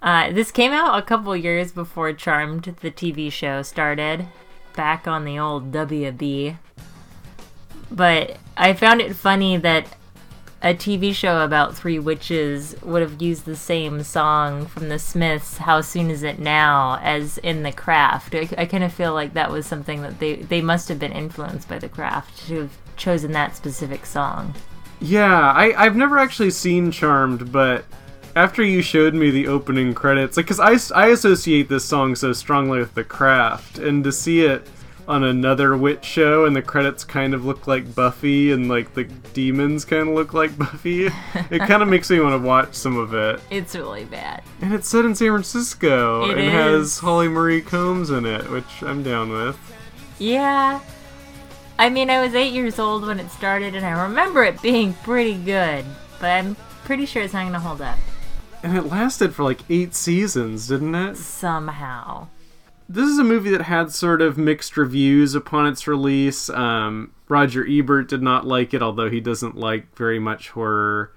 Uh, 0.02 0.30
this 0.30 0.50
came 0.50 0.72
out 0.72 0.98
a 0.98 1.02
couple 1.02 1.34
years 1.36 1.72
before 1.72 2.12
Charmed, 2.12 2.64
the 2.80 2.90
TV 2.90 3.32
show, 3.32 3.62
started, 3.62 4.28
back 4.74 5.06
on 5.06 5.24
the 5.24 5.38
old 5.38 5.72
WB. 5.72 6.56
But 7.90 8.37
I 8.56 8.72
found 8.72 9.00
it 9.00 9.16
funny 9.16 9.56
that 9.56 9.96
a 10.62 10.74
TV 10.74 11.14
show 11.14 11.42
about 11.42 11.74
three 11.74 11.98
witches 11.98 12.76
would 12.83 13.00
have 13.02 13.20
used 13.22 13.46
the 13.46 13.56
same 13.56 14.02
song 14.02 14.66
from 14.66 14.90
the 14.90 14.98
Smiths, 14.98 15.56
How 15.59 15.80
Soon 15.80 16.11
Is 16.11 16.22
It 16.22 16.38
Now, 16.38 16.98
as 17.02 17.38
in 17.38 17.62
The 17.62 17.72
Craft. 17.72 18.35
I, 18.35 18.48
I 18.59 18.66
kind 18.66 18.85
of 18.85 18.92
feel 18.92 19.14
like 19.14 19.33
that 19.35 19.50
was 19.50 19.64
something 19.66 20.02
that 20.02 20.20
they, 20.20 20.37
they 20.37 20.61
must 20.61 20.88
have 20.88 20.98
been 20.98 21.12
influenced 21.12 21.66
by 21.68 21.78
The 21.78 21.88
Craft 21.88 22.46
to 22.48 22.61
have 22.61 22.78
chosen 22.96 23.33
that 23.33 23.56
specific 23.56 24.04
song. 24.04 24.54
yeah 25.00 25.52
i 25.52 25.72
i've 25.83 25.96
never 25.96 26.18
actually 26.18 26.50
seen 26.50 26.90
charmed 26.90 27.50
but 27.50 27.83
after 28.36 28.62
you 28.62 28.82
showed 28.82 29.14
me 29.14 29.30
the 29.30 29.48
opening 29.48 29.94
credits 29.94 30.36
like 30.36 30.46
because 30.46 30.60
I, 30.60 30.98
I 30.98 31.08
associate 31.08 31.68
this 31.68 31.84
song 31.84 32.14
so 32.14 32.32
strongly 32.32 32.78
with 32.78 32.94
the 32.94 33.04
craft 33.04 33.78
and 33.78 34.04
to 34.04 34.12
see 34.12 34.42
it 34.42 34.66
on 35.10 35.24
another 35.24 35.76
witch 35.76 36.04
show, 36.04 36.44
and 36.44 36.54
the 36.54 36.62
credits 36.62 37.02
kind 37.02 37.34
of 37.34 37.44
look 37.44 37.66
like 37.66 37.96
Buffy, 37.96 38.52
and 38.52 38.68
like 38.68 38.94
the 38.94 39.04
demons 39.34 39.84
kind 39.84 40.08
of 40.08 40.14
look 40.14 40.32
like 40.32 40.56
Buffy. 40.56 41.06
it 41.50 41.58
kind 41.66 41.82
of 41.82 41.88
makes 41.88 42.08
me 42.10 42.20
want 42.20 42.40
to 42.40 42.46
watch 42.46 42.74
some 42.74 42.96
of 42.96 43.12
it. 43.12 43.40
It's 43.50 43.74
really 43.74 44.04
bad. 44.04 44.42
And 44.60 44.72
it's 44.72 44.88
set 44.88 45.04
in 45.04 45.16
San 45.16 45.30
Francisco 45.30 46.30
It 46.30 46.38
and 46.38 46.46
is. 46.46 46.52
has 46.52 46.98
Holly 47.00 47.26
Marie 47.26 47.60
Combs 47.60 48.10
in 48.10 48.24
it, 48.24 48.48
which 48.50 48.82
I'm 48.82 49.02
down 49.02 49.30
with. 49.30 49.58
Yeah. 50.20 50.80
I 51.76 51.88
mean, 51.90 52.08
I 52.08 52.22
was 52.22 52.34
eight 52.34 52.52
years 52.52 52.78
old 52.78 53.04
when 53.04 53.18
it 53.18 53.30
started, 53.32 53.74
and 53.74 53.84
I 53.84 54.02
remember 54.02 54.44
it 54.44 54.62
being 54.62 54.92
pretty 54.92 55.34
good, 55.34 55.84
but 56.20 56.30
I'm 56.30 56.54
pretty 56.84 57.04
sure 57.04 57.22
it's 57.22 57.32
not 57.32 57.42
going 57.42 57.52
to 57.54 57.58
hold 57.58 57.80
up 57.80 57.98
And 58.62 58.76
it 58.76 58.86
lasted 58.86 59.34
for 59.34 59.42
like 59.42 59.60
eight 59.70 59.94
seasons, 59.94 60.68
didn't 60.68 60.94
it? 60.94 61.16
somehow. 61.16 62.28
This 62.88 63.08
is 63.08 63.18
a 63.18 63.24
movie 63.24 63.50
that 63.50 63.62
had 63.62 63.92
sort 63.92 64.20
of 64.20 64.36
mixed 64.36 64.76
reviews 64.76 65.36
upon 65.36 65.68
its 65.68 65.86
release. 65.86 66.50
Um, 66.50 67.12
Roger 67.28 67.64
Ebert 67.66 68.08
did 68.08 68.20
not 68.20 68.46
like 68.46 68.74
it, 68.74 68.82
although 68.82 69.08
he 69.08 69.20
doesn't 69.20 69.56
like 69.56 69.94
very 69.96 70.18
much 70.18 70.50
horror. 70.50 71.12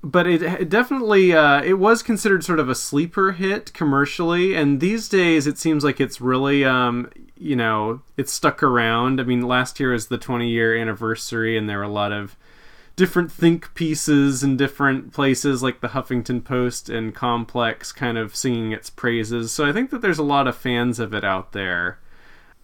But 0.00 0.28
it, 0.28 0.42
it 0.42 0.68
definitely 0.68 1.32
uh, 1.32 1.60
it 1.62 1.74
was 1.74 2.04
considered 2.04 2.44
sort 2.44 2.60
of 2.60 2.68
a 2.68 2.74
sleeper 2.76 3.32
hit 3.32 3.72
commercially, 3.72 4.54
and 4.54 4.80
these 4.80 5.08
days 5.08 5.48
it 5.48 5.58
seems 5.58 5.82
like 5.82 6.00
it's 6.00 6.20
really 6.20 6.64
um, 6.64 7.10
you 7.36 7.56
know 7.56 8.00
it's 8.16 8.32
stuck 8.32 8.62
around. 8.62 9.20
I 9.20 9.24
mean, 9.24 9.42
last 9.42 9.80
year 9.80 9.90
was 9.90 10.06
the 10.06 10.18
20 10.18 10.48
year 10.48 10.76
anniversary, 10.76 11.58
and 11.58 11.68
there 11.68 11.78
were 11.78 11.82
a 11.82 11.88
lot 11.88 12.12
of 12.12 12.36
different 12.98 13.30
think 13.30 13.72
pieces 13.74 14.42
in 14.42 14.56
different 14.56 15.12
places 15.12 15.62
like 15.62 15.80
the 15.80 15.88
Huffington 15.88 16.44
Post 16.44 16.90
and 16.90 17.14
Complex 17.14 17.92
kind 17.92 18.18
of 18.18 18.34
singing 18.34 18.72
its 18.72 18.90
praises. 18.90 19.52
So 19.52 19.64
I 19.64 19.72
think 19.72 19.90
that 19.90 20.02
there's 20.02 20.18
a 20.18 20.24
lot 20.24 20.48
of 20.48 20.56
fans 20.56 20.98
of 20.98 21.14
it 21.14 21.22
out 21.22 21.52
there. 21.52 22.00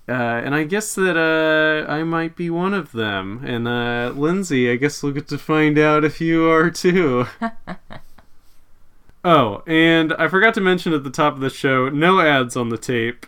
Uh, 0.08 0.12
and 0.12 0.52
I 0.52 0.64
guess 0.64 0.92
that 0.96 1.16
uh, 1.16 1.88
I 1.90 2.02
might 2.02 2.34
be 2.34 2.50
one 2.50 2.74
of 2.74 2.90
them. 2.90 3.44
And 3.46 3.68
uh, 3.68 4.12
Lindsay, 4.16 4.68
I 4.68 4.74
guess 4.74 5.04
we'll 5.04 5.12
get 5.12 5.28
to 5.28 5.38
find 5.38 5.78
out 5.78 6.04
if 6.04 6.20
you 6.20 6.50
are 6.50 6.68
too. 6.68 7.26
oh, 9.24 9.62
and 9.68 10.14
I 10.14 10.26
forgot 10.26 10.52
to 10.54 10.60
mention 10.60 10.92
at 10.92 11.04
the 11.04 11.10
top 11.10 11.34
of 11.34 11.40
the 11.40 11.48
show 11.48 11.88
no 11.88 12.18
ads 12.18 12.56
on 12.56 12.70
the 12.70 12.76
tape. 12.76 13.24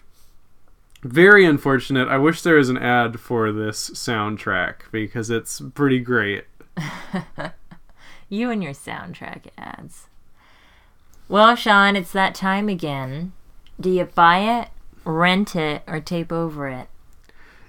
Very 1.04 1.46
unfortunate. 1.46 2.08
I 2.08 2.18
wish 2.18 2.42
there 2.42 2.56
was 2.56 2.68
an 2.68 2.78
ad 2.78 3.20
for 3.20 3.52
this 3.52 3.90
soundtrack 3.90 4.90
because 4.90 5.30
it's 5.30 5.62
pretty 5.72 6.00
great. 6.00 6.46
You 8.28 8.50
and 8.50 8.62
your 8.62 8.72
soundtrack 8.72 9.46
ads. 9.56 10.08
Well, 11.28 11.54
Sean, 11.54 11.94
it's 11.94 12.10
that 12.10 12.34
time 12.34 12.68
again. 12.68 13.32
Do 13.80 13.88
you 13.88 14.04
buy 14.04 14.38
it, 14.38 14.68
rent 15.04 15.54
it, 15.54 15.82
or 15.86 16.00
tape 16.00 16.32
over 16.32 16.68
it? 16.68 16.88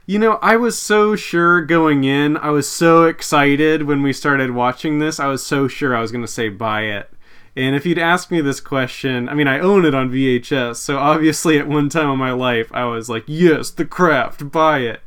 You 0.07 0.17
know, 0.17 0.39
I 0.41 0.55
was 0.55 0.79
so 0.79 1.15
sure 1.15 1.61
going 1.61 2.05
in. 2.05 2.37
I 2.37 2.49
was 2.49 2.67
so 2.67 3.03
excited 3.03 3.83
when 3.83 4.01
we 4.01 4.13
started 4.13 4.51
watching 4.51 4.97
this. 4.97 5.19
I 5.19 5.27
was 5.27 5.45
so 5.45 5.67
sure 5.67 5.95
I 5.95 6.01
was 6.01 6.11
going 6.11 6.23
to 6.23 6.31
say 6.31 6.49
buy 6.49 6.83
it. 6.83 7.09
And 7.55 7.75
if 7.75 7.85
you'd 7.85 7.99
asked 7.99 8.31
me 8.31 8.39
this 8.41 8.59
question, 8.59 9.29
I 9.29 9.33
mean, 9.33 9.47
I 9.47 9.59
own 9.59 9.83
it 9.83 9.95
on 9.95 10.11
VHS, 10.11 10.75
so 10.75 10.99
obviously 10.99 11.57
at 11.57 11.67
one 11.67 11.89
time 11.89 12.09
in 12.09 12.19
my 12.19 12.31
life, 12.31 12.71
I 12.71 12.85
was 12.85 13.09
like, 13.09 13.23
yes, 13.25 13.71
The 13.71 13.83
Craft, 13.83 14.51
buy 14.51 14.79
it. 14.79 15.01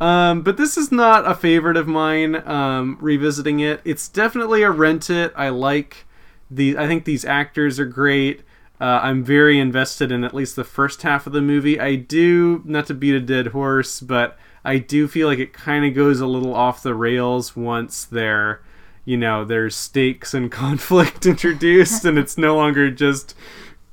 Um, 0.00 0.40
but 0.42 0.56
this 0.56 0.78
is 0.78 0.90
not 0.90 1.30
a 1.30 1.34
favorite 1.34 1.76
of 1.76 1.86
mine. 1.86 2.36
Um, 2.48 2.96
revisiting 3.00 3.60
it, 3.60 3.80
it's 3.84 4.08
definitely 4.08 4.62
a 4.62 4.70
rent 4.70 5.10
it. 5.10 5.32
I 5.36 5.50
like 5.50 6.06
the. 6.50 6.78
I 6.78 6.86
think 6.86 7.04
these 7.04 7.24
actors 7.24 7.78
are 7.78 7.86
great. 7.86 8.42
Uh, 8.80 9.00
I'm 9.02 9.22
very 9.22 9.58
invested 9.58 10.10
in 10.10 10.24
at 10.24 10.32
least 10.32 10.56
the 10.56 10.64
first 10.64 11.02
half 11.02 11.26
of 11.26 11.34
the 11.34 11.42
movie. 11.42 11.78
I 11.78 11.96
do 11.96 12.62
not 12.64 12.86
to 12.86 12.94
beat 12.94 13.14
a 13.14 13.20
dead 13.20 13.48
horse, 13.48 14.00
but 14.00 14.38
I 14.64 14.78
do 14.78 15.06
feel 15.06 15.28
like 15.28 15.38
it 15.38 15.52
kind 15.52 15.84
of 15.84 15.94
goes 15.94 16.20
a 16.20 16.26
little 16.26 16.54
off 16.54 16.82
the 16.82 16.94
rails 16.94 17.54
once 17.54 18.06
there, 18.06 18.62
you 19.04 19.18
know, 19.18 19.44
there's 19.44 19.76
stakes 19.76 20.32
and 20.32 20.50
conflict 20.52 21.26
introduced, 21.26 22.06
and 22.06 22.18
it's 22.18 22.38
no 22.38 22.56
longer 22.56 22.90
just 22.90 23.34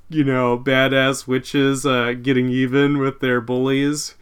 you 0.09 0.23
know 0.23 0.57
badass 0.57 1.27
witches 1.27 1.85
uh, 1.85 2.13
getting 2.13 2.47
even 2.47 2.97
with 2.97 3.19
their 3.19 3.41
bullies 3.41 4.15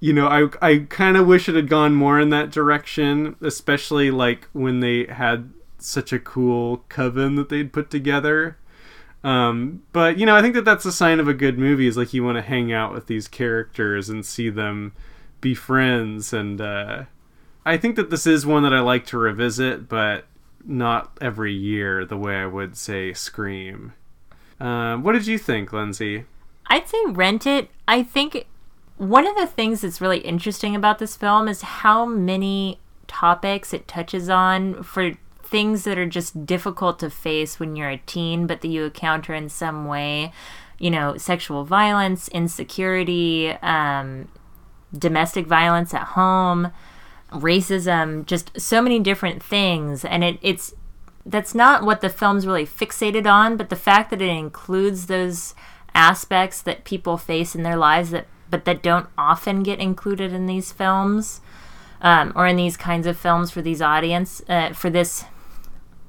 you 0.00 0.14
know, 0.14 0.26
I 0.26 0.48
I 0.66 0.86
kind 0.88 1.16
of 1.16 1.26
wish 1.26 1.48
it 1.48 1.54
had 1.54 1.68
gone 1.68 1.94
more 1.94 2.18
in 2.18 2.30
that 2.30 2.50
direction, 2.50 3.36
especially 3.42 4.10
like 4.10 4.48
when 4.52 4.80
they 4.80 5.04
had 5.04 5.52
such 5.78 6.12
a 6.12 6.18
cool 6.18 6.84
coven 6.88 7.36
that 7.36 7.50
they'd 7.50 7.72
put 7.72 7.90
together. 7.90 8.56
Um, 9.22 9.82
but 9.92 10.18
you 10.18 10.24
know, 10.24 10.34
I 10.34 10.40
think 10.40 10.54
that 10.54 10.64
that's 10.64 10.86
a 10.86 10.92
sign 10.92 11.20
of 11.20 11.28
a 11.28 11.34
good 11.34 11.58
movie. 11.58 11.86
Is 11.86 11.98
like 11.98 12.14
you 12.14 12.24
want 12.24 12.38
to 12.38 12.42
hang 12.42 12.72
out 12.72 12.94
with 12.94 13.06
these 13.06 13.28
characters 13.28 14.08
and 14.08 14.24
see 14.24 14.48
them 14.48 14.92
be 15.42 15.54
friends, 15.54 16.32
and 16.32 16.60
uh, 16.60 17.04
I 17.66 17.76
think 17.76 17.96
that 17.96 18.08
this 18.08 18.26
is 18.26 18.46
one 18.46 18.62
that 18.62 18.74
I 18.74 18.80
like 18.80 19.04
to 19.06 19.18
revisit, 19.18 19.88
but 19.88 20.24
not 20.64 21.16
every 21.20 21.52
year 21.52 22.04
the 22.06 22.16
way 22.16 22.36
I 22.36 22.46
would 22.46 22.76
say 22.76 23.12
Scream. 23.12 23.92
Um, 24.58 25.02
what 25.02 25.12
did 25.12 25.26
you 25.26 25.38
think, 25.38 25.72
Lindsay? 25.72 26.24
I'd 26.66 26.88
say 26.88 26.98
rent 27.06 27.46
it. 27.46 27.70
I 27.88 28.02
think 28.02 28.46
one 29.00 29.26
of 29.26 29.34
the 29.34 29.46
things 29.46 29.80
that's 29.80 30.02
really 30.02 30.18
interesting 30.18 30.76
about 30.76 30.98
this 30.98 31.16
film 31.16 31.48
is 31.48 31.62
how 31.62 32.04
many 32.04 32.78
topics 33.06 33.72
it 33.72 33.88
touches 33.88 34.28
on 34.28 34.82
for 34.82 35.12
things 35.42 35.84
that 35.84 35.96
are 35.96 36.04
just 36.04 36.44
difficult 36.44 36.98
to 36.98 37.08
face 37.08 37.58
when 37.58 37.76
you're 37.76 37.88
a 37.88 38.02
teen, 38.04 38.46
but 38.46 38.60
that 38.60 38.68
you 38.68 38.84
encounter 38.84 39.32
in 39.32 39.48
some 39.48 39.86
way. 39.86 40.32
You 40.78 40.90
know, 40.90 41.16
sexual 41.16 41.64
violence, 41.64 42.28
insecurity, 42.28 43.52
um, 43.62 44.28
domestic 44.92 45.46
violence 45.46 45.94
at 45.94 46.08
home, 46.08 46.70
racism, 47.30 48.26
just 48.26 48.60
so 48.60 48.82
many 48.82 48.98
different 48.98 49.42
things. 49.42 50.04
And 50.04 50.22
it, 50.22 50.38
it's 50.42 50.74
that's 51.24 51.54
not 51.54 51.84
what 51.84 52.02
the 52.02 52.10
film's 52.10 52.46
really 52.46 52.66
fixated 52.66 53.26
on, 53.26 53.56
but 53.56 53.70
the 53.70 53.76
fact 53.76 54.10
that 54.10 54.20
it 54.20 54.28
includes 54.28 55.06
those 55.06 55.54
aspects 55.94 56.60
that 56.60 56.84
people 56.84 57.16
face 57.16 57.54
in 57.54 57.62
their 57.62 57.78
lives 57.78 58.10
that 58.10 58.26
but 58.50 58.64
that 58.64 58.82
don't 58.82 59.06
often 59.16 59.62
get 59.62 59.78
included 59.78 60.32
in 60.32 60.46
these 60.46 60.72
films 60.72 61.40
um, 62.02 62.32
or 62.34 62.46
in 62.46 62.56
these 62.56 62.76
kinds 62.76 63.06
of 63.06 63.16
films 63.16 63.50
for 63.50 63.62
these 63.62 63.82
audience 63.82 64.42
uh, 64.48 64.72
for 64.72 64.90
this 64.90 65.24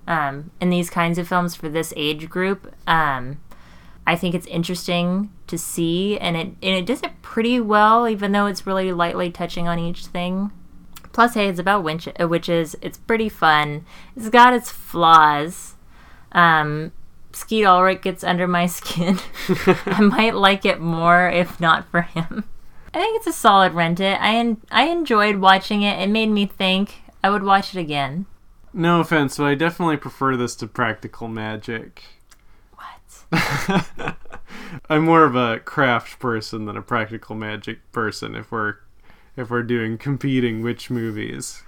um, 0.08 0.51
in 0.60 0.69
these 0.69 0.89
kinds 0.89 1.17
of 1.17 1.27
films 1.27 1.56
for 1.56 1.69
this 1.69 1.93
age 1.95 2.30
group. 2.30 2.73
Um, 2.88 3.39
i 4.08 4.15
think 4.15 4.34
it's 4.34 4.47
interesting 4.47 5.32
to 5.45 5.60
see 5.60 6.17
and 6.17 6.36
it, 6.36 6.47
and 6.47 6.75
it 6.75 6.88
does 6.88 7.04
it 7.04 7.21
pretty 7.21 7.60
well 7.60 8.08
even 8.10 8.32
though 8.32 8.47
it's 8.47 8.65
really 8.65 8.91
lightly 8.91 9.30
touching 9.30 9.67
on 9.67 9.80
each 9.80 10.08
thing. 10.08 10.51
Plus 11.13 11.34
hey 11.36 11.47
it's 11.49 11.60
about 11.60 11.84
witch- 11.84 12.10
uh, 12.19 12.27
witches. 12.27 12.75
It's 12.82 12.97
pretty 12.97 13.30
fun. 13.30 13.86
It's 14.15 14.30
got 14.30 14.54
its 14.54 14.71
flaws. 14.71 15.75
Um, 16.32 16.93
Skeet 17.36 17.65
Ulrich 17.65 18.02
gets 18.02 18.24
under 18.24 18.48
my 18.48 18.65
skin. 18.65 19.20
I 19.86 20.02
might 20.02 20.36
like 20.36 20.65
it 20.65 20.80
more 20.80 21.30
if 21.30 21.60
not 21.60 21.89
for 21.89 22.02
him. 22.02 22.46
I 22.94 23.00
think 23.00 23.17
it's 23.17 23.28
a 23.28 23.34
solid 23.34 23.74
rent 23.74 24.00
it. 24.00 24.20
I 24.20 24.36
en- 24.36 24.62
I 24.70 24.84
enjoyed 24.84 25.38
watching 25.38 25.82
it. 25.84 26.00
It 26.00 26.10
made 26.10 26.30
me 26.30 26.46
think. 26.46 27.04
I 27.24 27.30
would 27.30 27.44
watch 27.44 27.76
it 27.76 27.80
again. 27.80 28.26
No 28.74 29.00
offense, 29.00 29.38
but 29.38 29.46
I 29.46 29.56
definitely 29.56 29.98
prefer 29.98 30.36
this 30.36 30.56
to 30.58 30.67
Practical 30.67 31.28
Magic. 31.28 32.04
What? 32.76 34.15
I'm 34.89 35.06
more 35.06 35.24
of 35.26 35.36
a 35.36 35.60
craft 35.60 36.20
person 36.20 36.65
than 36.65 36.78
a 36.78 36.82
practical 36.82 37.36
magic 37.36 37.91
person 37.91 38.36
if 38.36 38.52
we're 38.52 38.76
if 39.36 39.50
we're 39.50 39.63
doing 39.63 39.98
competing 39.98 40.62
witch 40.62 40.89
movies. 40.89 41.63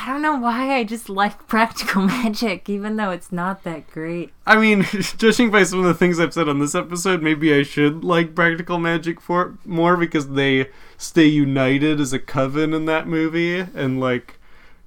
I 0.00 0.06
don't 0.06 0.22
know 0.22 0.36
why 0.36 0.76
I 0.76 0.84
just 0.84 1.08
like 1.08 1.46
practical 1.48 2.02
magic, 2.02 2.68
even 2.68 2.96
though 2.96 3.10
it's 3.10 3.32
not 3.32 3.64
that 3.64 3.90
great. 3.90 4.32
I 4.46 4.56
mean, 4.56 4.82
judging 5.18 5.50
by 5.50 5.64
some 5.64 5.80
of 5.80 5.86
the 5.86 5.94
things 5.94 6.20
I've 6.20 6.34
said 6.34 6.48
on 6.48 6.60
this 6.60 6.76
episode, 6.76 7.20
maybe 7.20 7.52
I 7.52 7.64
should 7.64 8.04
like 8.04 8.34
practical 8.34 8.78
magic 8.78 9.20
for 9.20 9.58
more 9.64 9.96
because 9.96 10.30
they 10.30 10.70
stay 10.96 11.26
united 11.26 12.00
as 12.00 12.12
a 12.12 12.18
coven 12.20 12.72
in 12.72 12.84
that 12.84 13.08
movie 13.08 13.58
and 13.58 13.98
like 13.98 14.38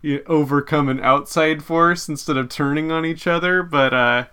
you 0.02 0.24
overcome 0.28 0.88
an 0.88 1.02
outside 1.02 1.62
force 1.64 2.08
instead 2.08 2.38
of 2.38 2.48
turning 2.48 2.90
on 2.92 3.06
each 3.06 3.28
other. 3.28 3.64
But 3.64 3.94
uh, 3.94 4.26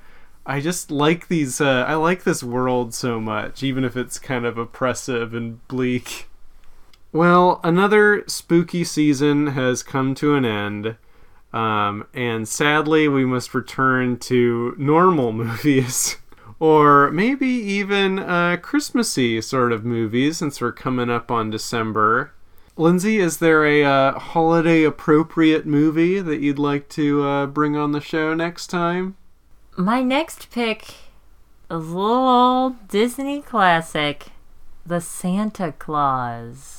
I 0.46 0.60
just 0.60 0.92
like 0.92 1.26
these. 1.26 1.60
Uh, 1.60 1.84
I 1.88 1.94
like 1.94 2.22
this 2.22 2.42
world 2.44 2.94
so 2.94 3.20
much, 3.20 3.64
even 3.64 3.84
if 3.84 3.96
it's 3.96 4.18
kind 4.20 4.46
of 4.46 4.56
oppressive 4.56 5.34
and 5.34 5.66
bleak. 5.66 6.26
Well, 7.12 7.60
another 7.64 8.24
spooky 8.26 8.84
season 8.84 9.48
has 9.48 9.82
come 9.82 10.14
to 10.16 10.34
an 10.34 10.44
end. 10.44 10.96
Um, 11.52 12.06
and 12.12 12.46
sadly, 12.46 13.08
we 13.08 13.24
must 13.24 13.54
return 13.54 14.18
to 14.18 14.74
normal 14.78 15.32
movies. 15.44 16.16
or 16.60 17.10
maybe 17.10 17.46
even 17.46 18.18
uh, 18.18 18.56
Christmassy 18.60 19.40
sort 19.40 19.72
of 19.72 19.84
movies 19.84 20.38
since 20.38 20.60
we're 20.60 20.72
coming 20.72 21.08
up 21.08 21.30
on 21.30 21.50
December. 21.50 22.32
Lindsay, 22.76 23.18
is 23.18 23.38
there 23.38 23.64
a 23.64 23.82
uh, 23.84 24.18
holiday 24.18 24.84
appropriate 24.84 25.66
movie 25.66 26.20
that 26.20 26.40
you'd 26.40 26.58
like 26.58 26.88
to 26.90 27.24
uh, 27.24 27.46
bring 27.46 27.76
on 27.76 27.92
the 27.92 28.00
show 28.00 28.34
next 28.34 28.68
time? 28.68 29.16
My 29.76 30.02
next 30.02 30.50
pick 30.50 30.82
is 30.88 30.94
a 31.70 31.76
little 31.78 32.28
old 32.28 32.88
Disney 32.88 33.40
classic, 33.40 34.26
The 34.86 35.00
Santa 35.00 35.72
Clause. 35.72 36.77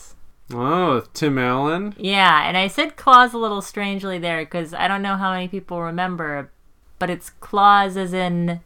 Oh, 0.52 1.04
Tim 1.14 1.38
Allen. 1.38 1.94
Yeah, 1.98 2.48
and 2.48 2.58
I 2.58 2.68
said 2.68 2.96
claws 2.96 3.34
a 3.34 3.38
little 3.38 3.62
strangely 3.62 4.18
there 4.18 4.44
because 4.44 4.74
I 4.74 4.88
don't 4.88 5.02
know 5.02 5.16
how 5.16 5.32
many 5.32 5.48
people 5.48 5.82
remember, 5.82 6.52
but 6.98 7.10
it's 7.10 7.30
claws 7.30 7.98
as 7.98 8.14
in 8.14 8.62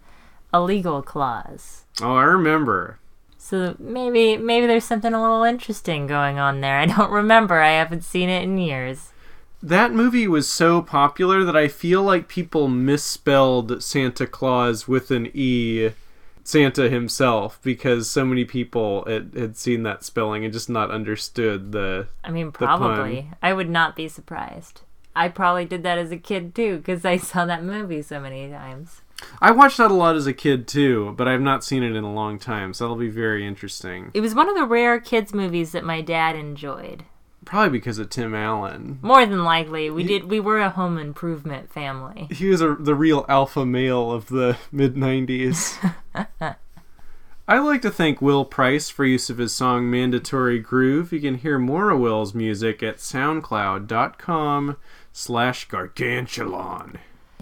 a 0.53 0.61
legal 0.61 1.01
clause. 1.01 1.85
Oh, 2.01 2.15
I 2.15 2.23
remember. 2.23 2.99
So 3.37 3.75
maybe 3.77 4.37
maybe 4.37 4.67
there's 4.67 4.85
something 4.85 5.13
a 5.13 5.21
little 5.21 5.43
interesting 5.43 6.07
going 6.07 6.39
on 6.39 6.61
there. 6.61 6.79
I 6.79 6.85
don't 6.85 7.11
remember. 7.11 7.59
I 7.59 7.71
haven't 7.71 8.03
seen 8.05 8.29
it 8.29 8.43
in 8.43 8.57
years. 8.57 9.11
That 9.61 9.91
movie 9.91 10.27
was 10.27 10.47
so 10.47 10.81
popular 10.81 11.43
that 11.43 11.55
I 11.55 11.67
feel 11.67 12.03
like 12.03 12.27
people 12.27 12.67
misspelled 12.67 13.83
Santa 13.83 14.27
Claus 14.27 14.87
with 14.87 15.11
an 15.11 15.29
E, 15.33 15.89
Santa 16.43 16.89
himself, 16.89 17.59
because 17.63 18.09
so 18.09 18.25
many 18.25 18.45
people 18.45 19.05
had, 19.05 19.31
had 19.35 19.57
seen 19.57 19.83
that 19.83 20.03
spelling 20.03 20.43
and 20.43 20.53
just 20.53 20.69
not 20.69 20.91
understood 20.91 21.71
the. 21.71 22.07
I 22.23 22.31
mean, 22.31 22.51
probably. 22.51 23.29
I 23.41 23.53
would 23.53 23.69
not 23.69 23.95
be 23.95 24.07
surprised. 24.07 24.81
I 25.15 25.29
probably 25.29 25.65
did 25.65 25.83
that 25.83 25.97
as 25.97 26.11
a 26.11 26.17
kid 26.17 26.55
too 26.55 26.77
because 26.77 27.05
I 27.05 27.17
saw 27.17 27.45
that 27.45 27.63
movie 27.63 28.01
so 28.01 28.19
many 28.19 28.49
times. 28.49 29.01
I 29.39 29.51
watched 29.51 29.77
that 29.77 29.91
a 29.91 29.93
lot 29.93 30.15
as 30.15 30.27
a 30.27 30.33
kid 30.33 30.67
too, 30.67 31.13
but 31.17 31.27
I've 31.27 31.41
not 31.41 31.63
seen 31.63 31.83
it 31.83 31.95
in 31.95 32.03
a 32.03 32.13
long 32.13 32.39
time, 32.39 32.73
so 32.73 32.83
that'll 32.83 32.97
be 32.97 33.09
very 33.09 33.47
interesting. 33.47 34.11
It 34.13 34.21
was 34.21 34.35
one 34.35 34.49
of 34.49 34.55
the 34.55 34.65
rare 34.65 34.99
kids 34.99 35.33
movies 35.33 35.71
that 35.71 35.85
my 35.85 36.01
dad 36.01 36.35
enjoyed. 36.35 37.05
Probably 37.45 37.69
because 37.77 37.99
of 37.99 38.09
Tim 38.09 38.33
Allen. 38.33 38.99
More 39.01 39.25
than 39.25 39.43
likely, 39.43 39.89
we 39.89 40.03
did. 40.03 40.25
We 40.25 40.39
were 40.39 40.59
a 40.59 40.69
home 40.69 40.97
improvement 40.97 41.71
family. 41.71 42.27
He 42.31 42.49
was 42.49 42.61
a, 42.61 42.75
the 42.75 42.95
real 42.95 43.25
alpha 43.27 43.65
male 43.65 44.11
of 44.11 44.27
the 44.27 44.57
mid 44.71 44.95
90s. 44.95 45.77
I'd 47.45 47.59
like 47.59 47.81
to 47.81 47.91
thank 47.91 48.21
Will 48.21 48.45
Price 48.45 48.89
for 48.89 49.03
use 49.03 49.29
of 49.29 49.37
his 49.37 49.53
song 49.53 49.91
Mandatory 49.91 50.59
Groove. 50.59 51.11
You 51.11 51.19
can 51.19 51.35
hear 51.35 51.59
more 51.59 51.89
of 51.89 51.99
Will's 51.99 52.33
music 52.33 52.81
at 52.81 52.97
soundcloud.com 52.97 54.77
slash 55.11 55.67
gargantuan. 55.67 56.99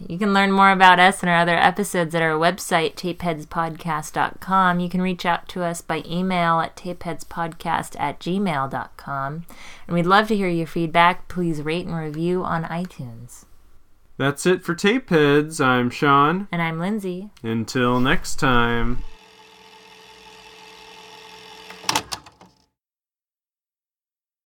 You 0.07 0.17
can 0.17 0.33
learn 0.33 0.51
more 0.51 0.71
about 0.71 0.99
us 0.99 1.21
and 1.21 1.29
our 1.29 1.37
other 1.37 1.55
episodes 1.55 2.15
at 2.15 2.21
our 2.21 2.37
website, 2.37 2.95
tapeheadspodcast.com. 2.95 4.79
You 4.79 4.89
can 4.89 5.01
reach 5.01 5.25
out 5.25 5.47
to 5.49 5.63
us 5.63 5.81
by 5.81 6.03
email 6.05 6.59
at 6.59 6.75
tapeheadspodcast 6.75 7.99
at 7.99 8.19
gmail.com. 8.19 9.45
And 9.87 9.95
we'd 9.95 10.05
love 10.05 10.27
to 10.29 10.35
hear 10.35 10.49
your 10.49 10.67
feedback. 10.67 11.27
Please 11.27 11.61
rate 11.61 11.85
and 11.85 11.95
review 11.95 12.43
on 12.43 12.63
iTunes. 12.63 13.45
That's 14.17 14.45
it 14.45 14.63
for 14.63 14.75
Tapeheads. 14.75 15.63
I'm 15.63 15.89
Sean. 15.89 16.47
And 16.51 16.61
I'm 16.61 16.79
Lindsay. 16.79 17.31
Until 17.41 17.99
next 17.99 18.35
time. 18.35 19.03